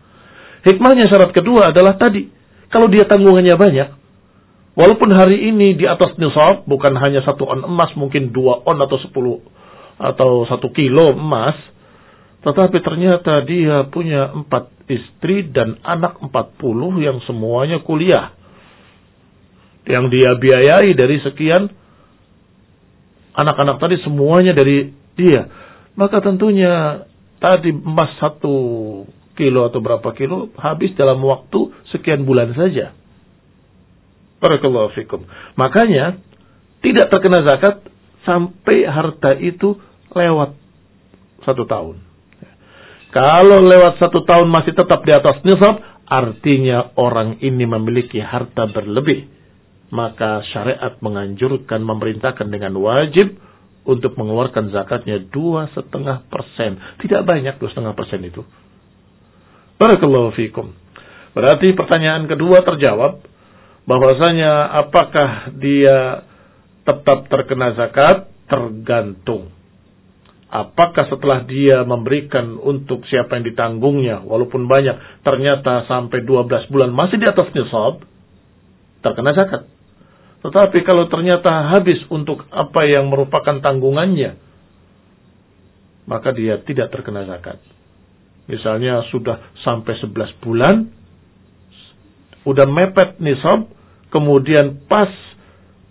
Hikmahnya 0.70 1.10
syarat 1.10 1.34
kedua 1.34 1.74
adalah 1.74 1.98
tadi. 1.98 2.30
Kalau 2.70 2.86
dia 2.86 3.10
tanggungannya 3.10 3.58
banyak, 3.58 3.90
Walaupun 4.72 5.12
hari 5.12 5.52
ini 5.52 5.76
di 5.76 5.84
atas 5.84 6.16
nisab 6.16 6.64
bukan 6.64 6.96
hanya 6.96 7.20
satu 7.28 7.44
on 7.44 7.68
emas, 7.68 7.92
mungkin 8.00 8.32
dua 8.32 8.64
on 8.64 8.80
atau 8.80 8.96
sepuluh 9.04 9.44
atau 10.00 10.48
satu 10.48 10.72
kilo 10.72 11.12
emas, 11.12 11.60
tetapi 12.42 12.78
ternyata 12.82 13.46
dia 13.46 13.86
punya 13.86 14.34
empat 14.34 14.74
istri 14.90 15.46
dan 15.54 15.78
anak 15.86 16.18
empat 16.26 16.58
puluh 16.58 16.98
yang 16.98 17.22
semuanya 17.30 17.86
kuliah. 17.86 18.34
Yang 19.86 20.06
dia 20.10 20.30
biayai 20.38 20.90
dari 20.98 21.22
sekian 21.22 21.70
anak-anak 23.38 23.78
tadi 23.78 24.02
semuanya 24.02 24.58
dari 24.58 24.90
dia. 25.14 25.46
Maka 25.94 26.18
tentunya 26.26 27.06
tadi 27.38 27.70
emas 27.78 28.10
satu 28.18 28.56
kilo 29.38 29.70
atau 29.70 29.78
berapa 29.78 30.10
kilo 30.18 30.50
habis 30.58 30.98
dalam 30.98 31.22
waktu 31.22 31.70
sekian 31.94 32.26
bulan 32.26 32.58
saja. 32.58 32.98
Barakallahu 34.42 34.98
fikum. 34.98 35.30
Makanya 35.62 36.18
tidak 36.82 37.14
terkena 37.14 37.46
zakat 37.46 37.86
sampai 38.26 38.90
harta 38.90 39.38
itu 39.38 39.78
lewat 40.10 40.58
satu 41.46 41.70
tahun. 41.70 42.11
Kalau 43.12 43.60
lewat 43.60 44.00
satu 44.00 44.24
tahun 44.24 44.48
masih 44.48 44.72
tetap 44.72 45.04
di 45.04 45.12
atas 45.12 45.44
nisab, 45.44 45.84
artinya 46.08 46.96
orang 46.96 47.44
ini 47.44 47.68
memiliki 47.68 48.24
harta 48.24 48.72
berlebih. 48.72 49.28
Maka 49.92 50.40
syariat 50.56 50.96
menganjurkan, 51.04 51.84
memerintahkan 51.84 52.48
dengan 52.48 52.80
wajib 52.80 53.36
untuk 53.84 54.16
mengeluarkan 54.16 54.72
zakatnya 54.72 55.20
dua 55.28 55.68
setengah 55.76 56.24
persen. 56.32 56.80
Tidak 57.04 57.28
banyak 57.28 57.60
dua 57.60 57.70
setengah 57.76 57.92
persen 58.00 58.24
itu. 58.24 58.48
Barakallahu 59.76 60.32
fikum. 60.32 60.72
Berarti 61.36 61.76
pertanyaan 61.76 62.32
kedua 62.32 62.64
terjawab 62.64 63.28
bahwasanya 63.84 64.72
apakah 64.88 65.52
dia 65.60 66.24
tetap 66.88 67.28
terkena 67.28 67.76
zakat 67.76 68.32
tergantung 68.48 69.52
apakah 70.52 71.08
setelah 71.08 71.48
dia 71.48 71.88
memberikan 71.88 72.60
untuk 72.60 73.08
siapa 73.08 73.40
yang 73.40 73.48
ditanggungnya 73.48 74.20
walaupun 74.28 74.68
banyak 74.68 75.24
ternyata 75.24 75.88
sampai 75.88 76.28
12 76.28 76.68
bulan 76.68 76.92
masih 76.92 77.18
di 77.18 77.26
atas 77.26 77.48
nisab 77.56 78.04
terkena 79.00 79.32
zakat. 79.32 79.64
Tetapi 80.42 80.84
kalau 80.84 81.08
ternyata 81.08 81.72
habis 81.72 82.02
untuk 82.12 82.44
apa 82.52 82.84
yang 82.84 83.08
merupakan 83.08 83.64
tanggungannya 83.64 84.36
maka 86.12 86.36
dia 86.36 86.60
tidak 86.68 86.92
terkena 86.92 87.24
zakat. 87.24 87.62
Misalnya 88.52 89.06
sudah 89.14 89.56
sampai 89.64 89.96
11 89.96 90.44
bulan 90.44 90.76
udah 92.44 92.66
mepet 92.66 93.22
nisab, 93.22 93.70
kemudian 94.10 94.82
pas 94.90 95.08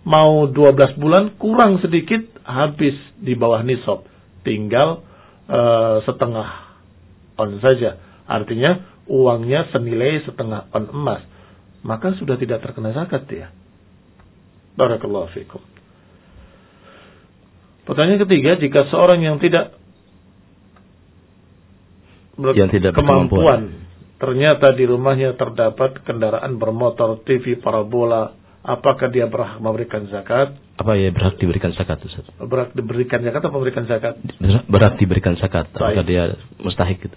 mau 0.03 0.45
12 0.45 0.99
bulan 0.99 1.23
kurang 1.39 1.79
sedikit 1.79 2.21
habis 2.43 2.93
di 3.17 3.33
bawah 3.33 3.63
nisab, 3.63 4.03
tinggal 4.41 5.05
uh, 5.49 6.03
setengah 6.05 6.47
on 7.37 7.57
saja. 7.59 7.97
Artinya 8.25 9.03
uangnya 9.09 9.67
senilai 9.73 10.23
setengah 10.23 10.71
on 10.71 10.89
emas, 10.93 11.21
maka 11.81 12.13
sudah 12.15 12.37
tidak 12.37 12.63
terkena 12.63 12.95
zakat 12.95 13.27
dia. 13.27 13.47
Barakallahu 14.79 15.29
fikum. 15.35 15.61
Pertanyaan 17.83 18.23
ketiga, 18.23 18.55
jika 18.61 18.87
seorang 18.87 19.19
yang 19.25 19.41
tidak 19.41 19.75
yang 22.55 22.71
tidak 22.71 22.95
kemampuan 22.95 23.81
Ternyata 24.21 24.77
di 24.77 24.85
rumahnya 24.85 25.33
terdapat 25.33 26.05
kendaraan 26.05 26.61
bermotor, 26.61 27.25
TV, 27.25 27.57
parabola. 27.57 28.37
Apakah 28.61 29.09
dia 29.09 29.25
berhak 29.25 29.57
memberikan 29.57 30.05
zakat? 30.13 30.53
Apa 30.81 30.97
ya 30.97 31.13
berhak 31.13 31.37
diberikan 31.37 31.69
zakat 31.77 32.01
Ustaz? 32.01 32.25
Berhak 32.41 32.73
diberikan 32.73 33.21
zakat 33.21 33.37
atau 33.45 33.53
memberikan 33.53 33.85
zakat? 33.85 34.17
Berhak 34.65 34.97
diberikan 34.97 35.37
zakat. 35.37 35.69
Apakah 35.77 36.01
dia 36.01 36.41
mustahik 36.57 36.97
gitu? 37.05 37.13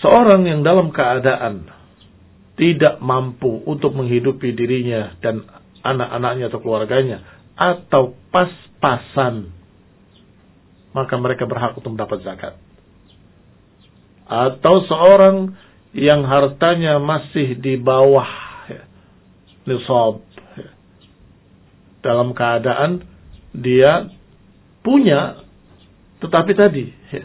Seorang 0.00 0.48
yang 0.48 0.64
dalam 0.64 0.88
keadaan 0.88 1.68
tidak 2.56 2.96
mampu 3.04 3.60
untuk 3.68 3.92
menghidupi 3.92 4.56
dirinya 4.56 5.12
dan 5.20 5.44
anak-anaknya 5.84 6.48
atau 6.48 6.60
keluarganya 6.64 7.18
atau 7.54 8.16
pas-pasan 8.32 9.52
maka 10.96 11.14
mereka 11.20 11.44
berhak 11.44 11.76
untuk 11.76 11.94
mendapat 11.94 12.18
zakat 12.26 12.54
atau 14.26 14.82
seorang 14.90 15.54
yang 15.94 16.26
hartanya 16.26 16.98
masih 16.98 17.54
di 17.58 17.78
bawah 17.78 18.47
nisab. 19.68 20.24
Dalam 22.00 22.32
keadaan 22.32 23.04
dia 23.52 24.08
punya 24.80 25.44
tetapi 26.18 26.52
tadi 26.56 26.84
ya, 27.14 27.22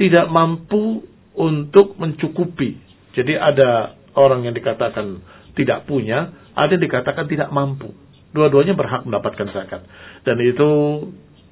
tidak 0.00 0.26
mampu 0.32 1.04
untuk 1.36 1.96
mencukupi. 2.00 2.80
Jadi 3.12 3.36
ada 3.36 3.96
orang 4.16 4.48
yang 4.48 4.54
dikatakan 4.56 5.20
tidak 5.52 5.84
punya, 5.84 6.32
ada 6.56 6.72
yang 6.72 6.84
dikatakan 6.84 7.26
tidak 7.28 7.52
mampu. 7.52 7.92
Dua-duanya 8.30 8.78
berhak 8.78 9.04
mendapatkan 9.04 9.50
zakat. 9.50 9.82
Dan 10.22 10.38
itu 10.40 10.70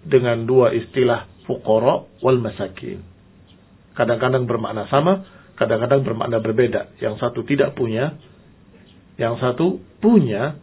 dengan 0.07 0.47
dua 0.47 0.73
istilah 0.73 1.27
fukoro 1.45 2.09
wal 2.23 2.39
masakin. 2.39 3.03
Kadang-kadang 3.99 4.47
bermakna 4.47 4.87
sama, 4.87 5.27
kadang-kadang 5.59 6.07
bermakna 6.07 6.39
berbeda. 6.39 6.95
Yang 7.03 7.19
satu 7.19 7.43
tidak 7.43 7.75
punya, 7.75 8.15
yang 9.19 9.35
satu 9.43 9.83
punya, 9.99 10.57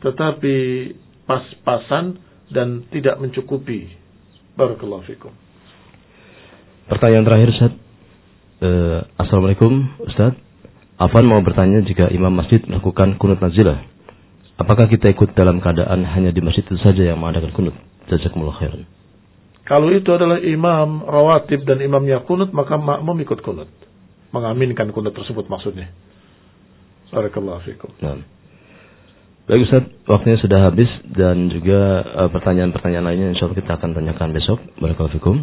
tetapi 0.00 0.56
pas-pasan 1.28 2.16
dan 2.48 2.88
tidak 2.88 3.20
mencukupi. 3.20 3.92
Barakallahu 4.56 5.04
fikum. 5.04 5.30
Pertanyaan 6.88 7.28
terakhir 7.28 7.48
Ustaz. 7.52 7.72
Uh, 8.58 9.04
Assalamualaikum 9.20 9.70
Ustaz. 10.08 10.34
Afan 10.98 11.28
mau 11.28 11.38
bertanya 11.44 11.84
jika 11.86 12.10
imam 12.10 12.32
masjid 12.32 12.58
melakukan 12.66 13.20
kunut 13.20 13.38
nazilah. 13.38 13.86
Apakah 14.58 14.90
kita 14.90 15.14
ikut 15.14 15.38
dalam 15.38 15.62
keadaan 15.62 16.02
hanya 16.02 16.34
di 16.34 16.42
masjid 16.42 16.66
itu 16.66 16.74
saja 16.82 17.06
yang 17.06 17.22
mengadakan 17.22 17.54
kunut? 17.54 17.76
Jazakumullah 18.10 18.58
khairan. 18.58 18.82
Kalau 19.62 19.92
itu 19.94 20.10
adalah 20.10 20.42
imam 20.42 21.04
rawatib 21.04 21.62
dan 21.68 21.78
imamnya 21.84 22.24
kunut, 22.24 22.50
maka 22.56 22.80
makmum 22.80 23.14
ikut 23.22 23.44
kunut. 23.44 23.70
Mengaminkan 24.34 24.90
kunut 24.90 25.14
tersebut 25.14 25.46
maksudnya. 25.46 25.92
Barakallahu 27.12 27.60
fikum. 27.64 27.90
Nah. 28.04 28.20
Baik 29.48 29.64
Ustaz, 29.64 29.84
waktunya 30.04 30.36
sudah 30.44 30.60
habis 30.68 30.92
dan 31.08 31.48
juga 31.48 32.04
eh, 32.04 32.28
pertanyaan-pertanyaan 32.28 33.00
uh, 33.00 33.08
lainnya 33.08 33.28
insya 33.32 33.48
Allah 33.48 33.56
kita 33.56 33.80
akan 33.80 33.96
tanyakan 33.96 34.36
besok. 34.36 34.60
Barakallahu 34.76 35.16
fikum. 35.16 35.40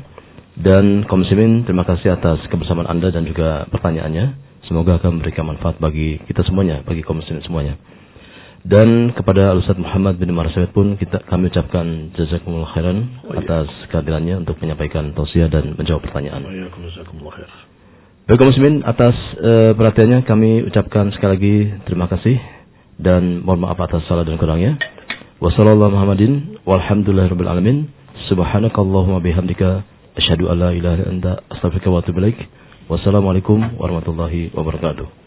Dan 0.56 1.10
komisimin 1.10 1.65
terima 1.65 1.84
kasih 1.84 2.13
atas 2.13 2.38
kebersamaan 2.54 2.86
Anda 2.86 3.10
dan 3.10 3.25
juga 3.25 3.65
pertanyaannya. 3.73 4.45
Semoga 4.69 5.01
akan 5.01 5.17
memberikan 5.19 5.45
manfaat 5.45 5.82
bagi 5.82 6.21
kita 6.25 6.45
semuanya, 6.45 6.86
bagi 6.86 7.01
kaum 7.01 7.17
muslimin 7.17 7.41
semuanya. 7.45 7.82
Dan 8.65 9.13
kepada 9.13 9.54
Ustaz 9.54 9.78
Muhammad 9.78 10.17
bin 10.17 10.34
Marsawet 10.34 10.73
pun 10.73 10.97
kita 10.97 11.21
kami 11.30 11.54
ucapkan 11.54 12.10
jazakumullah 12.17 12.73
khairan 12.73 13.21
oh, 13.30 13.38
iya. 13.38 13.45
atas 13.45 13.69
kehadirannya 13.93 14.41
untuk 14.41 14.58
menyampaikan 14.58 15.13
tausiah 15.13 15.45
dan 15.54 15.78
menjawab 15.78 16.01
pertanyaan. 16.01 16.41
Oh, 16.41 16.49
iya, 16.49 16.65
Baik 18.26 18.42
muslimin 18.42 18.82
atas 18.82 19.14
uh, 19.38 19.78
perhatiannya 19.78 20.26
kami 20.26 20.66
ucapkan 20.66 21.14
sekali 21.14 21.32
lagi 21.38 21.56
terima 21.86 22.10
kasih 22.10 22.42
dan 22.98 23.46
mohon 23.46 23.62
maaf 23.62 23.78
atas 23.78 24.02
salah 24.10 24.26
dan 24.26 24.42
kurangnya. 24.42 24.82
Wassalamualaikum 25.38 25.94
Muhammadin 25.94 26.34
walhamdulillahirabbil 26.66 27.46
alamin. 27.46 27.86
Subhanakallahumma 28.26 29.22
bihamdika 29.22 29.86
asyhadu 30.18 30.50
an 30.50 30.58
la 30.58 30.70
ilaha 30.74 31.06
illa 31.06 31.12
anta 31.14 31.32
astaghfiruka 31.54 31.94
wa 31.94 32.02
atubu 32.02 32.18
ilaik. 32.26 32.42
Wassalamualaikum 32.90 33.78
warahmatullahi 33.78 34.50
wabarakatuh. 34.58 35.25